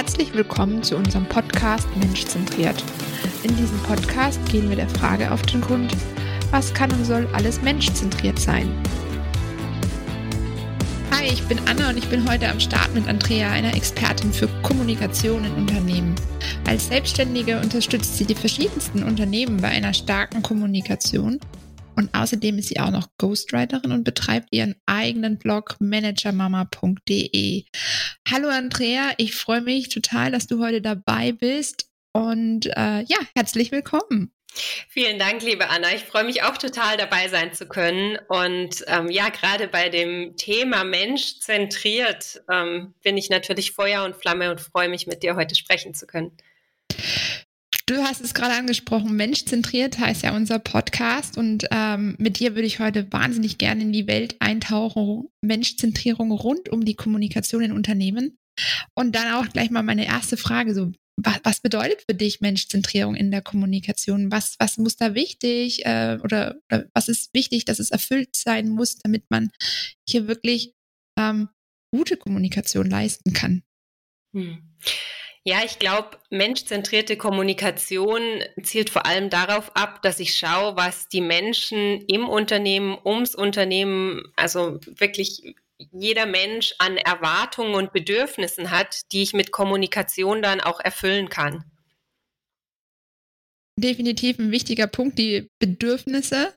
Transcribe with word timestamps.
Herzlich 0.00 0.32
willkommen 0.32 0.82
zu 0.82 0.96
unserem 0.96 1.26
Podcast 1.26 1.86
Menschzentriert. 1.94 2.82
In 3.42 3.54
diesem 3.54 3.78
Podcast 3.80 4.40
gehen 4.50 4.70
wir 4.70 4.76
der 4.76 4.88
Frage 4.88 5.30
auf 5.30 5.42
den 5.42 5.60
Grund, 5.60 5.94
was 6.50 6.72
kann 6.72 6.90
und 6.90 7.04
soll 7.04 7.28
alles 7.34 7.60
menschzentriert 7.60 8.38
sein? 8.38 8.72
Hi, 11.10 11.26
ich 11.26 11.46
bin 11.48 11.58
Anna 11.68 11.90
und 11.90 11.98
ich 11.98 12.08
bin 12.08 12.26
heute 12.26 12.48
am 12.48 12.58
Start 12.60 12.94
mit 12.94 13.06
Andrea, 13.08 13.50
einer 13.50 13.76
Expertin 13.76 14.32
für 14.32 14.48
Kommunikation 14.62 15.44
in 15.44 15.52
Unternehmen. 15.52 16.14
Als 16.66 16.88
Selbstständige 16.88 17.60
unterstützt 17.60 18.16
sie 18.16 18.24
die 18.24 18.34
verschiedensten 18.34 19.02
Unternehmen 19.02 19.58
bei 19.58 19.68
einer 19.68 19.92
starken 19.92 20.40
Kommunikation 20.40 21.38
und 22.00 22.14
außerdem 22.14 22.58
ist 22.58 22.68
sie 22.68 22.80
auch 22.80 22.90
noch 22.90 23.08
Ghostwriterin 23.18 23.92
und 23.92 24.04
betreibt 24.04 24.48
ihren 24.52 24.74
eigenen 24.86 25.38
Blog 25.38 25.76
managermama.de. 25.80 27.64
Hallo 28.26 28.48
Andrea, 28.48 29.12
ich 29.18 29.34
freue 29.34 29.60
mich 29.60 29.90
total, 29.90 30.32
dass 30.32 30.46
du 30.46 30.64
heute 30.64 30.80
dabei 30.80 31.32
bist 31.32 31.90
und 32.12 32.66
äh, 32.68 33.02
ja, 33.02 33.18
herzlich 33.36 33.70
willkommen. 33.70 34.32
Vielen 34.88 35.18
Dank, 35.18 35.42
liebe 35.42 35.68
Anna. 35.68 35.94
Ich 35.94 36.02
freue 36.02 36.24
mich 36.24 36.42
auch 36.42 36.56
total 36.56 36.96
dabei 36.96 37.28
sein 37.28 37.52
zu 37.52 37.66
können. 37.68 38.18
Und 38.28 38.82
ähm, 38.88 39.10
ja, 39.10 39.28
gerade 39.28 39.68
bei 39.68 39.90
dem 39.90 40.36
Thema 40.36 40.84
Mensch 40.84 41.38
zentriert 41.40 42.42
ähm, 42.50 42.94
bin 43.02 43.18
ich 43.18 43.28
natürlich 43.28 43.72
Feuer 43.72 44.04
und 44.04 44.16
Flamme 44.16 44.50
und 44.50 44.60
freue 44.60 44.88
mich, 44.88 45.06
mit 45.06 45.22
dir 45.22 45.36
heute 45.36 45.54
sprechen 45.54 45.94
zu 45.94 46.06
können. 46.06 46.32
Du 47.90 48.04
hast 48.04 48.20
es 48.20 48.34
gerade 48.34 48.54
angesprochen, 48.54 49.16
Menschzentriert 49.16 49.98
heißt 49.98 50.22
ja 50.22 50.36
unser 50.36 50.60
Podcast 50.60 51.36
und 51.36 51.66
ähm, 51.72 52.14
mit 52.18 52.38
dir 52.38 52.54
würde 52.54 52.68
ich 52.68 52.78
heute 52.78 53.12
wahnsinnig 53.12 53.58
gerne 53.58 53.82
in 53.82 53.90
die 53.90 54.06
Welt 54.06 54.36
eintauchen, 54.38 55.26
Menschzentrierung 55.40 56.30
rund 56.30 56.68
um 56.68 56.84
die 56.84 56.94
Kommunikation 56.94 57.64
in 57.64 57.72
Unternehmen. 57.72 58.38
Und 58.94 59.16
dann 59.16 59.34
auch 59.34 59.52
gleich 59.52 59.72
mal 59.72 59.82
meine 59.82 60.06
erste 60.06 60.36
Frage, 60.36 60.72
so 60.72 60.92
was, 61.16 61.40
was 61.42 61.60
bedeutet 61.62 62.04
für 62.08 62.14
dich 62.14 62.40
Menschzentrierung 62.40 63.16
in 63.16 63.32
der 63.32 63.42
Kommunikation? 63.42 64.30
Was, 64.30 64.54
was 64.60 64.78
muss 64.78 64.94
da 64.94 65.16
wichtig 65.16 65.84
äh, 65.84 66.18
oder, 66.22 66.60
oder, 66.70 66.86
was 66.94 67.08
ist 67.08 67.34
wichtig, 67.34 67.64
dass 67.64 67.80
es 67.80 67.90
erfüllt 67.90 68.36
sein 68.36 68.68
muss, 68.68 68.98
damit 68.98 69.24
man 69.30 69.50
hier 70.08 70.28
wirklich 70.28 70.74
ähm, 71.18 71.48
gute 71.92 72.16
Kommunikation 72.16 72.88
leisten 72.88 73.32
kann? 73.32 73.64
Hm. 74.32 74.76
Ja, 75.46 75.62
ich 75.64 75.78
glaube, 75.78 76.18
menschzentrierte 76.28 77.16
Kommunikation 77.16 78.20
zielt 78.62 78.90
vor 78.90 79.06
allem 79.06 79.30
darauf 79.30 79.74
ab, 79.74 80.02
dass 80.02 80.20
ich 80.20 80.34
schaue, 80.34 80.76
was 80.76 81.08
die 81.08 81.22
Menschen 81.22 82.02
im 82.08 82.28
Unternehmen, 82.28 82.98
ums 83.06 83.34
Unternehmen, 83.34 84.22
also 84.36 84.78
wirklich 84.84 85.54
jeder 85.92 86.26
Mensch 86.26 86.74
an 86.78 86.98
Erwartungen 86.98 87.74
und 87.74 87.94
Bedürfnissen 87.94 88.70
hat, 88.70 89.00
die 89.12 89.22
ich 89.22 89.32
mit 89.32 89.50
Kommunikation 89.50 90.42
dann 90.42 90.60
auch 90.60 90.78
erfüllen 90.78 91.30
kann. 91.30 91.64
Definitiv 93.78 94.38
ein 94.38 94.50
wichtiger 94.50 94.88
Punkt, 94.88 95.18
die 95.18 95.48
Bedürfnisse 95.58 96.54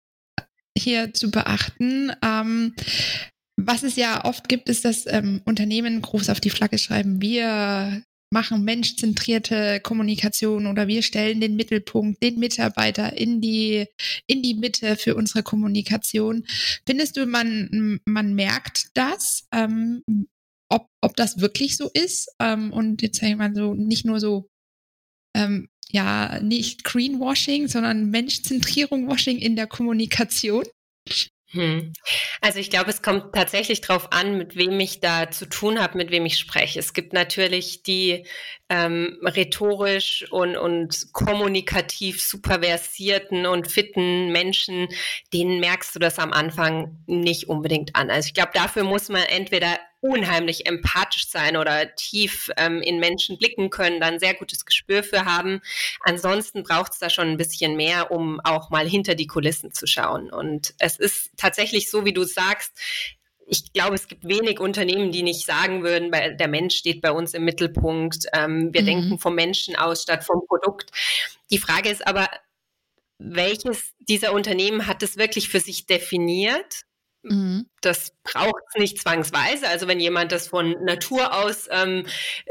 hier 0.78 1.14
zu 1.14 1.31
beachten. 1.31 2.12
Ähm, 2.22 2.75
was 3.56 3.84
es 3.84 3.95
ja 3.95 4.25
oft 4.25 4.50
gibt, 4.50 4.68
ist, 4.68 4.84
dass 4.84 5.06
ähm, 5.06 5.42
Unternehmen 5.45 6.02
groß 6.02 6.30
auf 6.30 6.42
die 6.42 6.50
Flagge 6.50 6.78
schreiben, 6.78 7.22
wir 7.22 8.03
machen 8.34 8.64
menschzentrierte 8.64 9.80
Kommunikation 9.80 10.67
oder 10.67 10.88
wir 10.88 11.03
stellen 11.03 11.39
den 11.39 11.56
Mittelpunkt, 11.56 12.22
den 12.22 12.40
Mitarbeiter 12.40 13.16
in 13.16 13.40
die, 13.40 13.86
in 14.28 14.42
die 14.42 14.56
Mitte 14.56 14.98
für 14.98 15.16
unsere 15.16 15.44
Kommunikation. 15.44 16.44
Findest 16.86 17.16
du, 17.16 17.25
man, 17.25 18.02
man 18.06 18.34
merkt 18.34 18.90
das, 18.95 19.48
ähm, 19.53 20.03
ob, 20.70 20.90
ob 21.02 21.16
das 21.16 21.40
wirklich 21.40 21.78
so 21.78 21.90
ist? 21.94 22.30
Ähm, 22.40 22.73
und 22.73 23.02
jetzt 23.02 23.20
sage 23.20 23.31
ich 23.31 23.38
mal 23.38 23.56
so, 23.56 23.75
nicht 23.75 24.03
nur 24.03 24.20
so, 24.20 24.50
ähm, 25.36 25.70
ja, 25.92 26.40
nicht 26.42 26.84
Greenwashing, 26.84 27.68
sondern 27.68 28.09
Menschzentrierung, 28.09 29.08
Washing 29.08 29.38
in 29.38 29.56
der 29.56 29.68
Kommunikation? 29.68 30.66
Hm. 31.53 31.94
Also 32.41 32.58
ich 32.58 32.72
glaube, 32.72 32.90
es 32.90 33.03
kommt 33.03 33.34
tatsächlich 33.34 33.81
darauf 33.81 34.12
an, 34.12 34.38
mit 34.38 34.56
wem 34.56 34.80
ich 34.80 35.00
da 35.02 35.30
zu 35.30 35.46
tun 35.46 35.80
habe, 35.80 35.97
mit 35.97 36.09
wem 36.09 36.25
ich 36.25 36.40
spreche. 36.40 36.80
Es 36.80 36.94
gibt 36.94 37.14
natürlich 37.14 37.84
die 37.84 38.25
ähm, 38.69 39.19
rhetorisch 39.22 40.25
und, 40.31 40.58
und 40.58 41.14
kommunikativ 41.14 42.24
superversierten 42.24 43.46
und 43.46 43.72
fitten 43.72 44.31
Menschen, 44.31 44.88
denen 45.31 45.59
merkst 45.59 45.94
du 45.94 46.00
das 46.00 46.18
am 46.18 46.34
Anfang 46.34 46.97
nicht 47.06 47.50
unbedingt 47.50 47.96
an. 47.96 48.09
Also 48.09 48.28
ich 48.28 48.34
glaube, 48.34 48.52
dafür 48.56 48.84
muss 48.84 49.09
man 49.09 49.24
entweder 49.24 49.78
unheimlich 50.03 50.66
empathisch 50.66 51.30
sein 51.30 51.56
oder 51.56 51.96
tief 51.96 52.52
ähm, 52.58 52.81
in 52.81 53.00
Menschen 53.00 53.38
blicken 53.38 53.69
können, 53.69 54.02
dann 54.02 54.19
sehr 54.19 54.34
gutes 54.34 54.66
Gespür 54.66 55.02
für 55.02 55.24
haben. 55.24 55.62
Ansonsten 56.02 56.64
braucht 56.64 56.91
es 56.91 57.00
da 57.00 57.09
schon 57.09 57.30
ein 57.30 57.38
bisschen 57.38 57.78
mehr, 57.78 58.12
um 58.12 58.41
auch 58.41 58.69
mal 58.69 58.88
hinter 58.88 59.16
die 59.16 59.28
Kulissen 59.28 59.72
zu 59.72 59.88
schauen. 59.88 60.30
Und 60.30 60.74
es 60.78 61.00
ist 61.00 61.31
tatsächlich 61.38 61.90
so, 61.90 62.03
wie 62.03 62.12
du 62.12 62.25
sagst, 62.25 62.74
ich 63.47 63.72
glaube, 63.72 63.96
es 63.96 64.09
gibt 64.09 64.28
wenig 64.28 64.59
Unternehmen, 64.59 65.12
die 65.12 65.24
nicht 65.24 65.46
sagen 65.46 65.84
würden, 65.84 66.12
weil 66.12 66.35
der 66.35 66.47
Mensch 66.50 66.75
steht 66.75 67.02
bei 67.02 67.12
uns 67.12 67.34
im 67.34 67.46
Mittelpunkt. 67.46 68.25
Ähm, 68.34 68.74
wir 68.74 68.81
mhm. 68.81 68.85
denken 68.85 69.20
vom 69.20 69.35
Menschen 69.35 69.78
aus 69.78 70.03
statt 70.03 70.25
vom 70.25 70.46
Produkt. 70.47 70.91
Die 71.50 71.59
Frage 71.59 71.90
ist 71.90 72.06
aber, 72.06 72.28
welches 73.20 73.94
dieser 74.00 74.34
Unternehmen 74.34 74.85
hat 74.85 75.02
es 75.02 75.16
wirklich 75.16 75.47
für 75.47 75.62
sich 75.62 75.85
definiert? 75.85 76.84
Mhm. 77.23 77.67
Das 77.81 78.11
braucht 78.23 78.61
es 78.69 78.79
nicht 78.79 79.01
zwangsweise. 79.01 79.67
Also 79.67 79.88
wenn 79.88 80.00
jemand 80.00 80.31
das 80.31 80.47
von 80.47 80.72
Natur 80.84 81.34
aus 81.34 81.67
ähm, 81.72 82.06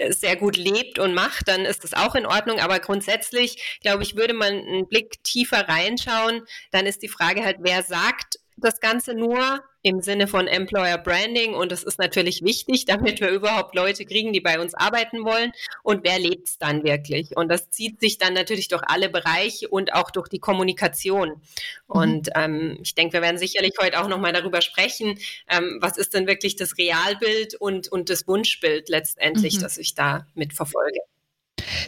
sehr 0.09 0.37
gut 0.37 0.57
lebt 0.57 0.99
und 0.99 1.15
macht, 1.15 1.49
dann 1.49 1.65
ist 1.65 1.85
das 1.85 1.95
auch 1.95 2.15
in 2.15 2.27
Ordnung. 2.27 2.59
Aber 2.59 2.81
grundsätzlich, 2.81 3.79
glaube 3.83 4.03
ich, 4.03 4.17
würde 4.17 4.35
man 4.35 4.53
einen 4.53 4.89
Blick 4.89 5.23
tiefer 5.25 5.69
reinschauen, 5.69 6.43
dann 6.71 6.87
ist 6.87 7.03
die 7.03 7.09
Frage 7.09 7.45
halt, 7.45 7.59
wer 7.61 7.83
sagt 7.83 8.39
das 8.57 8.81
Ganze 8.81 9.15
nur 9.15 9.63
im 9.83 10.01
Sinne 10.01 10.27
von 10.27 10.47
Employer 10.47 10.99
Branding 10.99 11.55
und 11.55 11.73
das 11.73 11.83
ist 11.83 11.99
natürlich 11.99 12.43
wichtig, 12.43 12.85
damit 12.87 13.21
wir 13.21 13.31
überhaupt 13.31 13.75
Leute 13.75 14.05
kriegen, 14.05 14.33
die 14.33 14.41
bei 14.41 14.61
uns 14.61 14.75
arbeiten 14.75 15.25
wollen 15.25 15.53
und 15.83 16.05
wer 16.05 16.19
lebt 16.19 16.49
es 16.49 16.59
dann 16.59 16.85
wirklich 16.85 17.37
und 17.37 17.49
das 17.49 17.71
zieht 17.71 18.01
sich 18.01 18.19
dann 18.19 18.35
natürlich 18.35 18.69
durch 18.69 18.83
alle 18.87 19.09
Bereiche 19.09 19.69
und 19.69 19.93
auch 19.93 20.11
durch 20.11 20.29
die 20.29 20.39
Kommunikation 20.39 21.29
mhm. 21.29 21.41
und 21.87 22.31
ähm, 22.35 22.79
ich 22.83 22.95
denke, 22.95 23.15
wir 23.15 23.23
werden 23.23 23.39
sicherlich 23.39 23.75
heute 23.81 24.01
auch 24.01 24.09
nochmal 24.09 24.33
darüber 24.33 24.63
sprechen, 24.63 25.19
ähm, 25.49 25.79
was 25.81 25.97
ist 25.97 26.15
denn 26.15 26.27
wirklich 26.27 26.57
das 26.57 26.79
Realbild 26.79 27.55
und, 27.55 27.89
und 27.89 28.11
das 28.11 28.27
Wunschbild 28.27 28.89
letztendlich, 28.89 29.57
mhm. 29.57 29.61
das 29.61 29.79
ich 29.79 29.95
da 29.95 30.27
mitverfolge. 30.35 31.01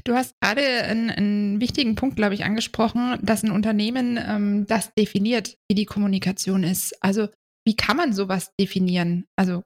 Du 0.05 0.15
hast 0.15 0.35
gerade 0.41 0.63
einen, 0.63 1.11
einen 1.11 1.61
wichtigen 1.61 1.95
Punkt, 1.95 2.17
glaube 2.17 2.35
ich, 2.35 2.45
angesprochen, 2.45 3.19
dass 3.23 3.43
ein 3.43 3.51
Unternehmen 3.51 4.19
ähm, 4.19 4.67
das 4.67 4.93
definiert, 4.95 5.57
wie 5.69 5.75
die 5.75 5.87
Kommunikation 5.87 6.63
ist. 6.63 7.03
Also 7.03 7.29
wie 7.65 7.77
kann 7.77 7.97
man 7.97 8.13
sowas 8.13 8.53
definieren? 8.59 9.27
Also 9.37 9.63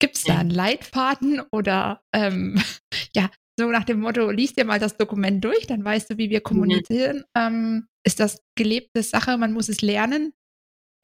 gibt 0.00 0.16
es 0.16 0.24
da 0.24 0.38
einen 0.38 0.50
Leitfaden 0.50 1.40
oder 1.52 2.02
ähm, 2.12 2.60
ja, 3.14 3.30
so 3.58 3.70
nach 3.70 3.84
dem 3.84 4.00
Motto, 4.00 4.30
liest 4.30 4.58
dir 4.58 4.64
mal 4.64 4.78
das 4.78 4.96
Dokument 4.96 5.42
durch, 5.42 5.66
dann 5.66 5.84
weißt 5.84 6.10
du, 6.10 6.18
wie 6.18 6.30
wir 6.30 6.40
mhm. 6.40 6.44
kommunizieren. 6.44 7.16
Mhm. 7.18 7.24
Ähm, 7.34 7.88
ist 8.04 8.20
das 8.20 8.42
gelebte 8.56 9.02
Sache, 9.02 9.38
man 9.38 9.52
muss 9.52 9.68
es 9.68 9.80
lernen? 9.80 10.32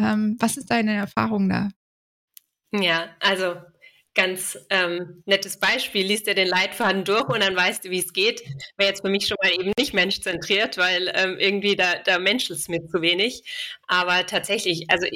Ähm, 0.00 0.36
was 0.38 0.56
ist 0.56 0.70
deine 0.70 0.94
Erfahrung 0.94 1.48
da? 1.48 1.70
Ja, 2.72 3.10
also 3.20 3.56
ganz 4.14 4.58
ähm, 4.70 5.22
nettes 5.26 5.58
Beispiel, 5.58 6.06
liest 6.06 6.26
dir 6.26 6.34
den 6.34 6.48
Leitfaden 6.48 7.04
durch 7.04 7.28
und 7.28 7.42
dann 7.42 7.56
weißt 7.56 7.84
du, 7.84 7.90
wie 7.90 8.00
es 8.00 8.12
geht. 8.12 8.42
Wäre 8.76 8.90
jetzt 8.90 9.02
für 9.02 9.10
mich 9.10 9.26
schon 9.26 9.38
mal 9.42 9.52
eben 9.52 9.72
nicht 9.78 9.94
menschzentriert, 9.94 10.76
weil 10.76 11.10
ähm, 11.14 11.38
irgendwie 11.38 11.76
da, 11.76 11.94
da 12.04 12.18
menschelt 12.18 12.68
mir 12.68 12.86
zu 12.86 13.00
wenig. 13.00 13.42
Aber 13.86 14.26
tatsächlich, 14.26 14.84
also 14.88 15.06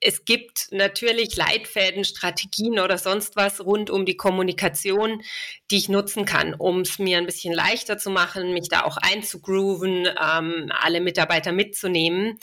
es 0.00 0.24
gibt 0.24 0.68
natürlich 0.72 1.36
Leitfäden, 1.36 2.04
Strategien 2.04 2.78
oder 2.78 2.98
sonst 2.98 3.36
was 3.36 3.64
rund 3.64 3.90
um 3.90 4.04
die 4.04 4.16
Kommunikation, 4.16 5.22
die 5.70 5.78
ich 5.78 5.88
nutzen 5.88 6.24
kann, 6.24 6.54
um 6.54 6.80
es 6.80 6.98
mir 6.98 7.18
ein 7.18 7.26
bisschen 7.26 7.54
leichter 7.54 7.98
zu 7.98 8.10
machen, 8.10 8.52
mich 8.52 8.68
da 8.68 8.82
auch 8.82 8.96
einzugrooven, 8.96 10.06
ähm, 10.06 10.70
alle 10.70 11.00
Mitarbeiter 11.00 11.52
mitzunehmen. 11.52 12.38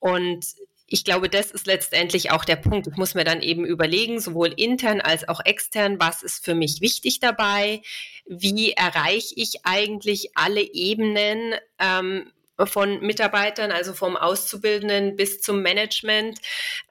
Und 0.00 0.44
ich 0.92 1.04
glaube, 1.04 1.28
das 1.28 1.50
ist 1.50 1.66
letztendlich 1.66 2.30
auch 2.30 2.44
der 2.44 2.56
Punkt. 2.56 2.86
Ich 2.86 2.96
muss 2.96 3.14
mir 3.14 3.24
dann 3.24 3.40
eben 3.40 3.64
überlegen, 3.64 4.20
sowohl 4.20 4.48
intern 4.48 5.00
als 5.00 5.26
auch 5.28 5.40
extern, 5.44 5.98
was 5.98 6.22
ist 6.22 6.44
für 6.44 6.54
mich 6.54 6.80
wichtig 6.80 7.18
dabei? 7.18 7.80
Wie 8.26 8.72
erreiche 8.72 9.34
ich 9.36 9.64
eigentlich 9.64 10.30
alle 10.34 10.60
Ebenen? 10.60 11.54
Ähm, 11.78 12.30
von 12.66 13.00
Mitarbeitern, 13.00 13.72
also 13.72 13.94
vom 13.94 14.16
Auszubildenden 14.16 15.16
bis 15.16 15.40
zum 15.40 15.62
Management. 15.62 16.38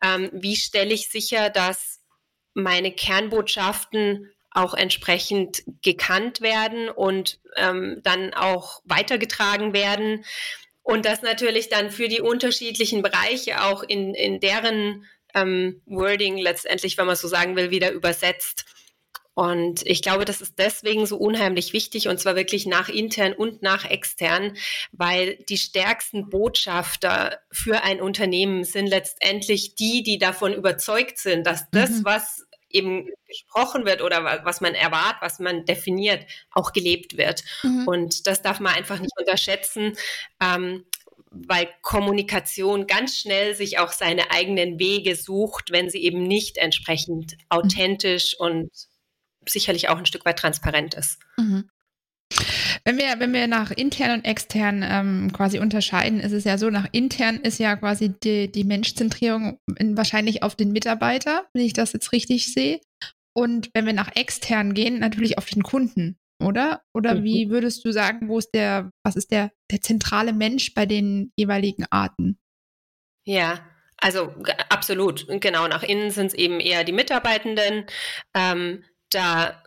Ähm, 0.04 0.30
wie 0.34 0.56
stelle 0.56 0.94
ich 0.94 1.10
sicher, 1.10 1.50
dass 1.50 2.02
meine 2.54 2.92
Kernbotschaften 2.92 4.32
auch 4.50 4.74
entsprechend 4.74 5.64
gekannt 5.82 6.42
werden 6.42 6.90
und 6.90 7.40
ähm, 7.56 8.02
dann 8.04 8.34
auch 8.34 8.82
weitergetragen 8.86 9.74
werden? 9.74 10.26
Und 10.84 11.06
das 11.06 11.22
natürlich 11.22 11.70
dann 11.70 11.92
für 11.92 12.08
die 12.08 12.22
unterschiedlichen 12.22 13.02
Bereiche 13.02 13.64
auch 13.64 13.84
in, 13.84 14.14
in 14.16 14.40
deren 14.40 15.06
ähm, 15.34 15.82
Wording 15.86 16.38
letztendlich, 16.38 16.98
wenn 16.98 17.06
man 17.06 17.16
so 17.16 17.28
sagen 17.28 17.56
will, 17.56 17.72
wieder 17.72 17.92
übersetzt. 17.92 18.66
Und 19.34 19.82
ich 19.86 20.02
glaube, 20.02 20.26
das 20.26 20.42
ist 20.42 20.60
deswegen 20.60 21.06
so 21.06 21.18
unheimlich 21.18 21.72
wichtig 21.72 22.10
und 22.10 22.20
zwar 22.20 22.36
wirklich 22.36 22.66
nach 22.66 22.90
intern 22.90 23.34
und 23.34 23.62
nach 23.62 23.86
extern, 23.90 24.58
weil 24.92 25.38
die 25.48 25.58
stärksten 25.58 26.30
Botschafter 26.30 27.40
für 27.50 27.84
ein 27.84 28.02
Unternehmen 28.02 28.66
sind 28.66 28.88
letztendlich 28.88 29.76
die, 29.76 30.04
die 30.04 30.18
davon 30.18 30.54
überzeugt 30.54 31.18
sind, 31.18 31.48
dass 31.48 31.70
das, 31.72 31.92
mhm. 31.92 32.06
was 32.06 32.46
eben 32.74 33.08
gesprochen 33.28 33.86
wird 33.86 34.02
oder 34.02 34.42
was 34.44 34.62
man 34.62 34.76
erwartet, 34.76 35.22
was 35.22 35.40
man 35.40 35.66
definiert, 35.66 36.26
auch 36.52 36.74
gelebt 36.74 37.18
wird. 37.18 37.44
Mhm. 37.64 37.88
Und 37.88 38.28
das 38.28 38.42
darf 38.42 38.60
man 38.60 38.74
einfach 38.74 39.00
nicht 39.00 39.18
unterschätzen. 39.18 39.98
Ähm, 40.42 40.86
weil 41.32 41.70
Kommunikation 41.82 42.88
ganz 42.88 43.18
schnell 43.18 43.56
sich 43.56 43.80
auch 43.80 43.94
seine 43.94 44.32
eigenen 44.32 44.80
Wege 44.80 45.16
sucht, 45.16 45.72
wenn 45.72 45.90
sie 45.90 46.04
eben 46.04 46.24
nicht 46.24 46.58
entsprechend 46.58 47.38
authentisch 47.48 48.38
und 48.38 48.70
sicherlich 49.48 49.88
auch 49.88 49.98
ein 49.98 50.06
Stück 50.06 50.26
weit 50.26 50.40
transparent 50.40 50.94
ist. 50.94 51.20
Mhm. 51.38 51.70
Wenn 52.84 52.98
wir, 52.98 53.20
wenn 53.20 53.34
wir 53.34 53.48
nach 53.48 53.72
intern 53.72 54.20
und 54.20 54.26
extern 54.26 54.84
ähm, 54.88 55.32
quasi 55.34 55.60
unterscheiden, 55.60 56.20
ist 56.20 56.32
es 56.32 56.44
ja 56.44 56.58
so, 56.58 56.70
nach 56.70 56.88
intern 56.92 57.38
ist 57.38 57.60
ja 57.60 57.76
quasi 57.76 58.14
die, 58.24 58.52
die 58.52 58.64
Menschzentrierung 58.64 59.60
wahrscheinlich 59.68 60.44
auf 60.44 60.56
den 60.56 60.72
Mitarbeiter, 60.72 61.48
wenn 61.54 61.64
ich 61.64 61.74
das 61.74 61.94
jetzt 61.94 62.12
richtig 62.12 62.54
sehe. 62.54 62.80
Und 63.34 63.70
wenn 63.74 63.86
wir 63.86 63.94
nach 63.94 64.16
extern 64.16 64.74
gehen, 64.74 65.00
natürlich 65.00 65.38
auf 65.38 65.46
den 65.46 65.64
Kunden, 65.64 66.18
oder? 66.42 66.82
Oder 66.94 67.16
mhm. 67.16 67.24
wie 67.24 67.50
würdest 67.50 67.86
du 67.86 67.92
sagen, 67.92 68.28
wo 68.28 68.40
ist 68.40 68.52
der, 68.54 68.92
was 69.04 69.16
ist 69.16 69.32
der, 69.32 69.52
der 69.70 69.82
zentrale 69.82 70.34
Mensch 70.34 70.74
bei 70.74 70.86
den 70.86 71.32
jeweiligen 71.36 71.86
Arten? 71.90 72.40
Ja, 73.24 73.60
also 73.98 74.34
absolut. 74.70 75.28
Genau, 75.40 75.68
nach 75.68 75.84
innen 75.84 76.12
sind 76.12 76.28
es 76.28 76.34
eben 76.34 76.60
eher 76.60 76.84
die 76.84 76.92
Mitarbeitenden. 76.92 77.86
Ähm, 78.34 78.84
da 79.12 79.62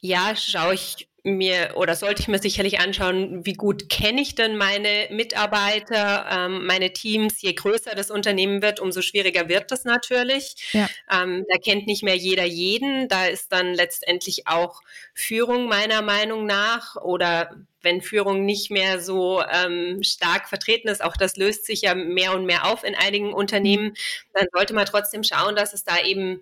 ja, 0.00 0.34
schaue 0.36 0.74
ich 0.74 1.08
mir 1.24 1.72
oder 1.76 1.96
sollte 1.96 2.20
ich 2.20 2.28
mir 2.28 2.38
sicherlich 2.38 2.80
anschauen, 2.80 3.46
wie 3.46 3.54
gut 3.54 3.88
kenne 3.88 4.20
ich 4.20 4.34
denn 4.34 4.56
meine 4.58 5.08
Mitarbeiter, 5.10 6.26
ähm, 6.30 6.66
meine 6.66 6.92
Teams. 6.92 7.40
Je 7.40 7.54
größer 7.54 7.94
das 7.94 8.10
Unternehmen 8.10 8.60
wird, 8.60 8.78
umso 8.78 9.00
schwieriger 9.00 9.48
wird 9.48 9.70
das 9.70 9.84
natürlich. 9.84 10.54
Ja. 10.72 10.86
Ähm, 11.10 11.46
da 11.48 11.56
kennt 11.58 11.86
nicht 11.86 12.02
mehr 12.02 12.16
jeder 12.16 12.44
jeden. 12.44 13.08
Da 13.08 13.26
ist 13.26 13.50
dann 13.52 13.72
letztendlich 13.72 14.46
auch 14.46 14.82
Führung 15.14 15.66
meiner 15.66 16.02
Meinung 16.02 16.44
nach 16.44 16.96
oder 16.96 17.50
wenn 17.80 18.02
Führung 18.02 18.44
nicht 18.44 18.70
mehr 18.70 19.00
so 19.00 19.42
ähm, 19.42 20.02
stark 20.02 20.48
vertreten 20.48 20.88
ist, 20.88 21.04
auch 21.04 21.16
das 21.16 21.36
löst 21.36 21.66
sich 21.66 21.82
ja 21.82 21.94
mehr 21.94 22.34
und 22.34 22.46
mehr 22.46 22.66
auf 22.66 22.82
in 22.82 22.94
einigen 22.94 23.32
Unternehmen, 23.32 23.88
mhm. 23.88 23.94
dann 24.32 24.46
sollte 24.52 24.74
man 24.74 24.86
trotzdem 24.86 25.22
schauen, 25.22 25.54
dass 25.54 25.74
es 25.74 25.84
da 25.84 26.00
eben 26.02 26.40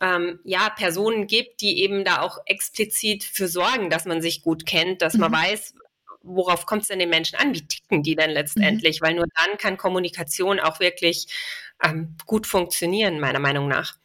ähm, 0.00 0.40
ja, 0.44 0.70
Personen 0.70 1.26
gibt, 1.26 1.60
die 1.60 1.82
eben 1.82 2.04
da 2.04 2.22
auch 2.22 2.38
explizit 2.46 3.24
für 3.24 3.48
sorgen, 3.48 3.90
dass 3.90 4.04
man 4.04 4.20
sich 4.22 4.42
gut 4.42 4.66
kennt, 4.66 5.02
dass 5.02 5.14
mhm. 5.14 5.20
man 5.20 5.32
weiß, 5.32 5.74
worauf 6.22 6.66
kommt 6.66 6.82
es 6.82 6.88
denn 6.88 6.98
den 6.98 7.10
Menschen 7.10 7.38
an? 7.38 7.54
Wie 7.54 7.66
ticken 7.66 8.02
die 8.02 8.16
denn 8.16 8.30
letztendlich? 8.30 9.00
Mhm. 9.00 9.06
Weil 9.06 9.14
nur 9.14 9.26
dann 9.34 9.58
kann 9.58 9.76
Kommunikation 9.76 10.60
auch 10.60 10.80
wirklich 10.80 11.26
ähm, 11.82 12.16
gut 12.26 12.46
funktionieren, 12.46 13.20
meiner 13.20 13.38
Meinung 13.38 13.68
nach. 13.68 13.96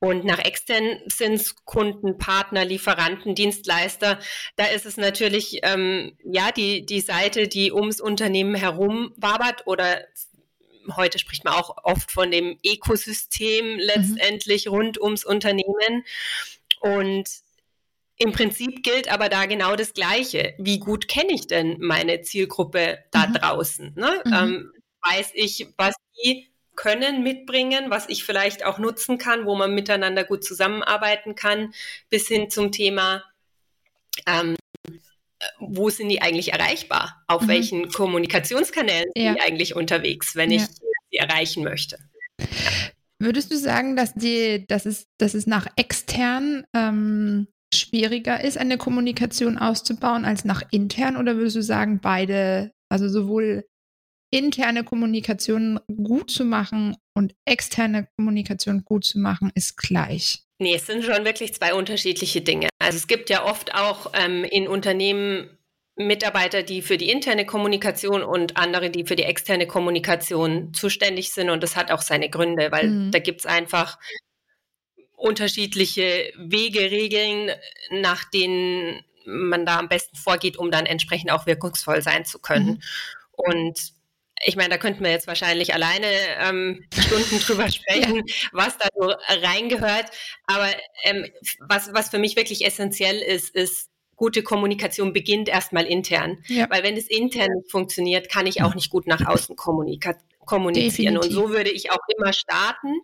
Und 0.00 0.24
nach 0.24 0.38
extern 0.38 0.98
sind 1.06 1.34
es 1.34 1.64
Kunden, 1.64 2.18
Partner, 2.18 2.64
Lieferanten, 2.64 3.34
Dienstleister. 3.34 4.18
Da 4.56 4.66
ist 4.66 4.84
es 4.84 4.98
natürlich 4.98 5.60
ähm, 5.62 6.12
ja 6.24 6.52
die, 6.52 6.84
die 6.84 7.00
Seite, 7.00 7.48
die 7.48 7.72
ums 7.72 8.02
Unternehmen 8.02 8.54
herum 8.54 9.14
wabert 9.16 9.66
oder 9.66 10.02
heute 10.96 11.18
spricht 11.18 11.44
man 11.44 11.54
auch 11.54 11.76
oft 11.84 12.10
von 12.10 12.30
dem 12.30 12.58
Ökosystem 12.64 13.78
letztendlich 13.78 14.66
mhm. 14.66 14.72
rund 14.72 15.00
ums 15.00 15.24
Unternehmen. 15.24 16.04
Und 16.80 17.28
im 18.16 18.32
Prinzip 18.32 18.82
gilt 18.82 19.10
aber 19.10 19.28
da 19.28 19.46
genau 19.46 19.76
das 19.76 19.92
Gleiche. 19.92 20.54
Wie 20.58 20.78
gut 20.78 21.08
kenne 21.08 21.32
ich 21.32 21.46
denn 21.46 21.78
meine 21.80 22.22
Zielgruppe 22.22 22.98
da 23.10 23.26
mhm. 23.26 23.34
draußen? 23.34 23.92
Ne? 23.96 24.22
Mhm. 24.24 24.32
Ähm, 24.32 24.72
weiß 25.02 25.30
ich, 25.34 25.68
was 25.76 25.94
die 26.22 26.48
können 26.76 27.22
mitbringen, 27.22 27.90
was 27.90 28.08
ich 28.08 28.24
vielleicht 28.24 28.64
auch 28.64 28.78
nutzen 28.78 29.18
kann, 29.18 29.46
wo 29.46 29.54
man 29.54 29.74
miteinander 29.74 30.24
gut 30.24 30.44
zusammenarbeiten 30.44 31.34
kann, 31.34 31.72
bis 32.10 32.26
hin 32.26 32.50
zum 32.50 32.72
Thema, 32.72 33.22
ähm, 34.26 34.56
wo 35.58 35.90
sind 35.90 36.08
die 36.08 36.22
eigentlich 36.22 36.52
erreichbar? 36.52 37.22
Auf 37.26 37.42
mhm. 37.42 37.48
welchen 37.48 37.88
Kommunikationskanälen 37.88 39.10
ja. 39.14 39.24
sind 39.24 39.36
die 39.36 39.40
eigentlich 39.42 39.76
unterwegs, 39.76 40.36
wenn 40.36 40.50
ja. 40.50 40.58
ich 40.58 40.66
sie 41.10 41.18
erreichen 41.18 41.64
möchte? 41.64 41.98
Würdest 43.18 43.52
du 43.52 43.56
sagen, 43.56 43.96
dass, 43.96 44.14
die, 44.14 44.66
dass, 44.66 44.86
es, 44.86 45.06
dass 45.18 45.34
es 45.34 45.46
nach 45.46 45.66
extern 45.76 46.64
ähm, 46.74 47.46
schwieriger 47.72 48.42
ist, 48.42 48.58
eine 48.58 48.76
Kommunikation 48.76 49.56
auszubauen 49.56 50.24
als 50.24 50.44
nach 50.44 50.62
intern? 50.70 51.16
Oder 51.16 51.36
würdest 51.36 51.56
du 51.56 51.62
sagen, 51.62 52.00
beide, 52.00 52.72
also 52.90 53.08
sowohl 53.08 53.64
interne 54.34 54.82
Kommunikation 54.82 55.78
gut 55.86 56.28
zu 56.28 56.44
machen 56.44 56.96
und 57.14 57.34
externe 57.44 58.08
Kommunikation 58.16 58.84
gut 58.84 59.04
zu 59.04 59.20
machen, 59.20 59.52
ist 59.54 59.76
gleich? 59.76 60.42
Nee, 60.58 60.74
es 60.74 60.86
sind 60.86 61.04
schon 61.04 61.24
wirklich 61.24 61.54
zwei 61.54 61.72
unterschiedliche 61.72 62.40
Dinge. 62.40 62.68
Also 62.80 62.96
es 62.96 63.06
gibt 63.06 63.30
ja 63.30 63.44
oft 63.44 63.74
auch 63.74 64.12
ähm, 64.12 64.42
in 64.42 64.66
Unternehmen 64.66 65.56
Mitarbeiter, 65.96 66.64
die 66.64 66.82
für 66.82 66.96
die 66.96 67.10
interne 67.10 67.46
Kommunikation 67.46 68.24
und 68.24 68.56
andere, 68.56 68.90
die 68.90 69.04
für 69.04 69.14
die 69.14 69.22
externe 69.22 69.68
Kommunikation 69.68 70.74
zuständig 70.74 71.30
sind. 71.30 71.48
Und 71.48 71.62
das 71.62 71.76
hat 71.76 71.92
auch 71.92 72.02
seine 72.02 72.28
Gründe, 72.28 72.72
weil 72.72 72.88
mhm. 72.88 73.10
da 73.12 73.20
gibt 73.20 73.40
es 73.40 73.46
einfach 73.46 73.98
unterschiedliche 75.14 76.32
Wege, 76.36 76.90
Regeln, 76.90 77.52
nach 77.92 78.24
denen 78.30 79.04
man 79.24 79.64
da 79.64 79.78
am 79.78 79.88
besten 79.88 80.16
vorgeht, 80.16 80.56
um 80.56 80.72
dann 80.72 80.86
entsprechend 80.86 81.30
auch 81.30 81.46
wirkungsvoll 81.46 82.02
sein 82.02 82.24
zu 82.24 82.40
können. 82.40 82.66
Mhm. 82.66 82.80
Und 83.30 83.94
ich 84.44 84.56
meine, 84.56 84.70
da 84.70 84.78
könnten 84.78 85.04
wir 85.04 85.10
jetzt 85.10 85.26
wahrscheinlich 85.26 85.74
alleine 85.74 86.06
ähm, 86.40 86.84
Stunden 86.92 87.38
drüber 87.46 87.70
sprechen, 87.70 88.22
was 88.52 88.76
da 88.78 88.88
so 88.94 89.12
reingehört. 89.42 90.06
Aber 90.46 90.68
ähm, 91.04 91.26
was, 91.60 91.92
was 91.94 92.10
für 92.10 92.18
mich 92.18 92.36
wirklich 92.36 92.64
essentiell 92.64 93.18
ist, 93.18 93.54
ist, 93.54 93.90
gute 94.16 94.42
Kommunikation 94.42 95.12
beginnt 95.12 95.48
erstmal 95.48 95.86
intern. 95.86 96.38
Ja. 96.46 96.68
Weil 96.70 96.82
wenn 96.82 96.96
es 96.96 97.08
intern 97.08 97.50
nicht 97.52 97.70
funktioniert, 97.70 98.30
kann 98.30 98.46
ich 98.46 98.62
auch 98.62 98.74
nicht 98.74 98.90
gut 98.90 99.06
nach 99.06 99.26
außen 99.26 99.56
kommunizieren. 99.56 100.16
Definitiv. 100.44 101.20
Und 101.20 101.32
so 101.32 101.50
würde 101.50 101.70
ich 101.70 101.90
auch 101.90 101.98
immer 102.16 102.32
starten. 102.32 102.94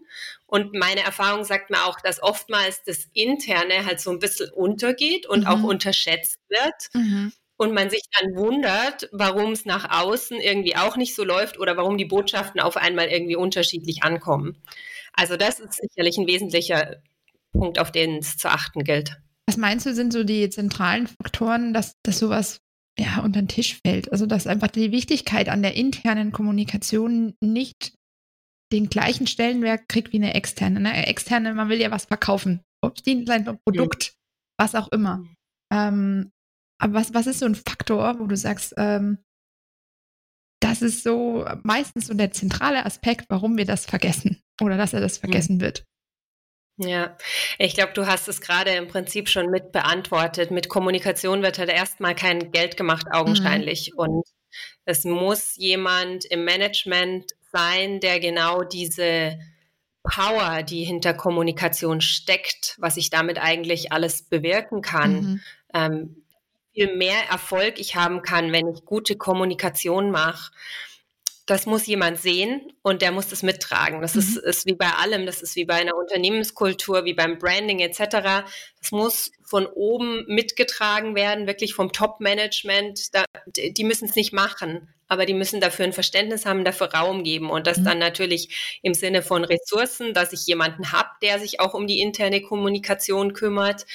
Und 0.47 0.73
meine 0.75 1.01
Erfahrung 1.01 1.45
sagt 1.45 1.71
mir 1.71 1.85
auch, 1.85 2.01
dass 2.01 2.23
oftmals 2.23 2.83
das 2.85 3.09
Interne 3.13 3.87
halt 3.87 4.01
so 4.01 4.11
ein 4.11 4.19
bisschen 4.19 4.51
untergeht 4.51 5.27
und 5.27 5.41
mhm. 5.41 5.47
auch 5.47 5.63
unterschätzt 5.63 6.39
wird. 6.49 6.95
Mhm 6.95 7.33
und 7.61 7.75
man 7.75 7.91
sich 7.91 8.05
dann 8.19 8.35
wundert, 8.37 9.11
warum 9.13 9.53
es 9.53 9.67
nach 9.67 10.03
außen 10.03 10.41
irgendwie 10.41 10.77
auch 10.77 10.97
nicht 10.97 11.15
so 11.15 11.25
läuft 11.25 11.61
oder 11.61 11.77
warum 11.77 11.99
die 11.99 12.07
Botschaften 12.07 12.59
auf 12.59 12.79
einmal 12.79 13.09
irgendwie 13.09 13.37
unterschiedlich 13.37 14.03
ankommen. 14.03 14.57
Also 15.13 15.37
das 15.37 15.61
ist 15.61 15.75
sicherlich 15.75 16.17
ein 16.17 16.27
wesentlicher 16.27 17.03
Punkt, 17.53 17.79
auf 17.79 17.93
den 17.93 18.17
es 18.17 18.39
zu 18.39 18.49
achten 18.49 18.83
gilt. 18.83 19.21
Was 19.47 19.59
meinst 19.59 19.85
du, 19.85 19.93
sind 19.93 20.11
so 20.11 20.25
die 20.25 20.49
zentralen 20.49 21.07
Faktoren, 21.07 21.75
dass, 21.75 21.97
dass 22.03 22.19
sowas 22.19 22.61
ja, 22.99 23.21
unter 23.23 23.43
den 23.43 23.49
Tisch 23.49 23.79
fällt? 23.85 24.11
Also 24.11 24.25
dass 24.25 24.47
einfach 24.47 24.69
die 24.69 24.91
Wichtigkeit 24.91 25.51
an 25.51 25.61
der 25.61 25.77
internen 25.77 26.33
Kommunikation 26.33 27.35
nicht 27.43 27.93
den 28.73 28.89
gleichen 28.89 29.27
Stellenwert 29.27 29.87
kriegt 29.87 30.15
wie 30.15 30.17
eine 30.17 30.33
externe. 30.33 30.79
Eine 30.79 31.07
externe, 31.07 31.53
man 31.53 31.69
will 31.69 31.81
ja 31.81 31.91
was 31.91 32.07
verkaufen. 32.07 32.63
Ob 32.81 32.97
es 32.97 33.03
Dienstleistung, 33.03 33.59
Produkt, 33.67 34.15
mhm. 34.15 34.63
was 34.63 34.75
auch 34.75 34.89
immer. 34.93 35.19
Mhm. 35.19 35.37
Ähm, 35.73 36.33
aber 36.81 36.95
was, 36.95 37.15
was 37.15 37.27
ist 37.27 37.39
so 37.39 37.47
ein 37.47 37.55
Faktor, 37.55 38.19
wo 38.19 38.27
du 38.27 38.37
sagst, 38.37 38.75
ähm, 38.77 39.19
das 40.61 40.83
ist 40.83 41.03
so 41.03 41.47
meistens 41.63 42.07
so 42.07 42.15
der 42.15 42.33
zentrale 42.33 42.85
Aspekt, 42.85 43.27
warum 43.29 43.57
wir 43.57 43.65
das 43.65 43.87
vergessen 43.87 44.43
oder 44.61 44.77
dass 44.77 44.93
er 44.93 45.01
das 45.01 45.15
hm. 45.15 45.21
vergessen 45.21 45.57
mhm. 45.57 45.61
wird? 45.61 45.85
Ja, 46.77 47.17
ich 47.59 47.75
glaube, 47.75 47.93
du 47.93 48.07
hast 48.07 48.27
es 48.29 48.41
gerade 48.41 48.71
im 48.71 48.89
Prinzip 48.89 49.29
schon 49.29 49.51
mit 49.51 49.71
beantwortet. 49.71 50.51
Mit 50.51 50.71
Kommunikation 50.71 51.43
wird 51.43 51.59
halt 51.59 51.69
erstmal 51.69 52.15
kein 52.15 52.53
Geld 52.53 52.79
gemacht, 52.79 53.07
augenscheinlich. 53.13 53.93
Mhm. 53.93 53.99
Und 53.99 54.25
es 54.87 55.05
muss 55.05 55.57
jemand 55.57 56.25
im 56.25 56.45
Management 56.45 57.33
sein, 57.53 58.01
der 58.01 58.19
genau 58.19 58.63
diese 58.63 59.39
Power, 60.03 60.63
die 60.63 60.85
hinter 60.85 61.13
Kommunikation 61.13 62.01
steckt, 62.01 62.77
was 62.79 62.97
ich 62.97 63.11
damit 63.11 63.39
eigentlich 63.39 63.93
alles 63.93 64.23
bewirken 64.23 64.81
kann, 64.81 65.13
mhm. 65.13 65.41
ähm, 65.75 66.25
viel 66.75 66.97
mehr 66.97 67.29
Erfolg 67.31 67.79
ich 67.79 67.97
haben 67.97 68.23
kann, 68.23 68.53
wenn 68.53 68.69
ich 68.69 68.85
gute 68.85 69.17
Kommunikation 69.17 70.11
mache. 70.11 70.53
Das 71.51 71.67
muss 71.67 71.85
jemand 71.89 72.17
sehen 72.17 72.73
und 72.83 73.03
der 73.03 73.11
muss 73.11 73.27
das 73.27 73.43
mittragen. 73.43 74.01
Das 74.03 74.15
mhm. 74.15 74.21
ist, 74.21 74.37
ist 74.37 74.67
wie 74.67 74.77
bei 74.77 74.87
allem, 74.87 75.27
das 75.27 75.43
ist 75.43 75.57
wie 75.57 75.65
bei 75.65 75.75
einer 75.75 75.97
Unternehmenskultur, 75.97 77.05
wie 77.05 77.13
beim 77.13 77.39
Branding 77.39 77.81
etc. 77.81 78.47
Das 78.81 78.93
muss 78.93 79.33
von 79.43 79.67
oben 79.67 80.25
mitgetragen 80.29 81.17
werden, 81.17 81.49
wirklich 81.49 81.75
vom 81.75 81.91
Top-Management. 81.91 83.11
die 83.57 83.83
müssen 83.83 84.05
es 84.05 84.15
nicht 84.15 84.33
machen, 84.33 84.95
aber 85.11 85.27
die 85.27 85.35
müssen 85.35 85.61
dafür 85.61 85.87
ein 85.87 85.93
Verständnis 85.93 86.47
haben, 86.47 86.65
dafür 86.65 86.95
Raum 86.95 87.25
geben 87.25 87.51
und 87.51 87.67
das 87.67 87.79
mhm. 87.79 87.85
dann 87.85 87.99
natürlich 87.99 88.79
im 88.83 88.95
Sinne 88.95 89.23
von 89.23 89.43
Ressourcen, 89.43 90.15
dass 90.15 90.33
ich 90.33 90.47
jemanden 90.47 90.93
habe, 90.93 91.09
der 91.21 91.41
sich 91.41 91.59
auch 91.59 91.75
um 91.75 91.89
die 91.89 92.01
interne 92.01 92.41
Kommunikation 92.43 93.33
kümmert, 93.33 93.87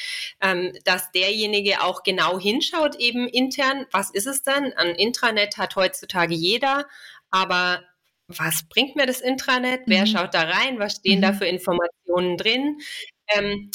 ähm, 0.41 0.73
dass 0.83 1.11
derjenige 1.13 1.81
auch 1.81 2.03
genau 2.03 2.37
hinschaut 2.37 2.97
eben 2.97 3.29
intern, 3.29 3.85
was 3.91 4.11
ist 4.11 4.27
es 4.27 4.43
denn? 4.43 4.73
Ein 4.73 4.93
Intranet 4.95 5.57
hat 5.57 5.77
heutzutage 5.77 6.35
jeder, 6.35 6.85
aber 7.31 7.83
was 8.27 8.67
bringt 8.67 8.95
mir 8.95 9.05
das 9.05 9.21
Intranet? 9.21 9.87
Mhm. 9.87 9.91
Wer 9.91 10.07
schaut 10.07 10.33
da 10.33 10.41
rein? 10.41 10.79
Was 10.79 10.95
stehen 10.95 11.19
mhm. 11.19 11.23
da 11.23 11.33
für 11.33 11.45
Informationen 11.45 12.37
drin? 12.37 12.79
Ähm, 13.27 13.71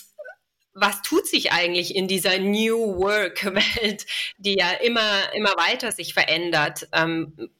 was 0.72 1.02
tut 1.02 1.26
sich 1.26 1.52
eigentlich 1.52 1.94
in 1.94 2.08
dieser 2.08 2.38
New 2.38 2.98
Work-Welt, 2.98 4.06
die 4.38 4.56
ja 4.58 4.70
immer, 4.72 5.32
immer 5.34 5.54
weiter 5.56 5.92
sich 5.92 6.14
verändert? 6.14 6.88
Ähm, 6.92 7.50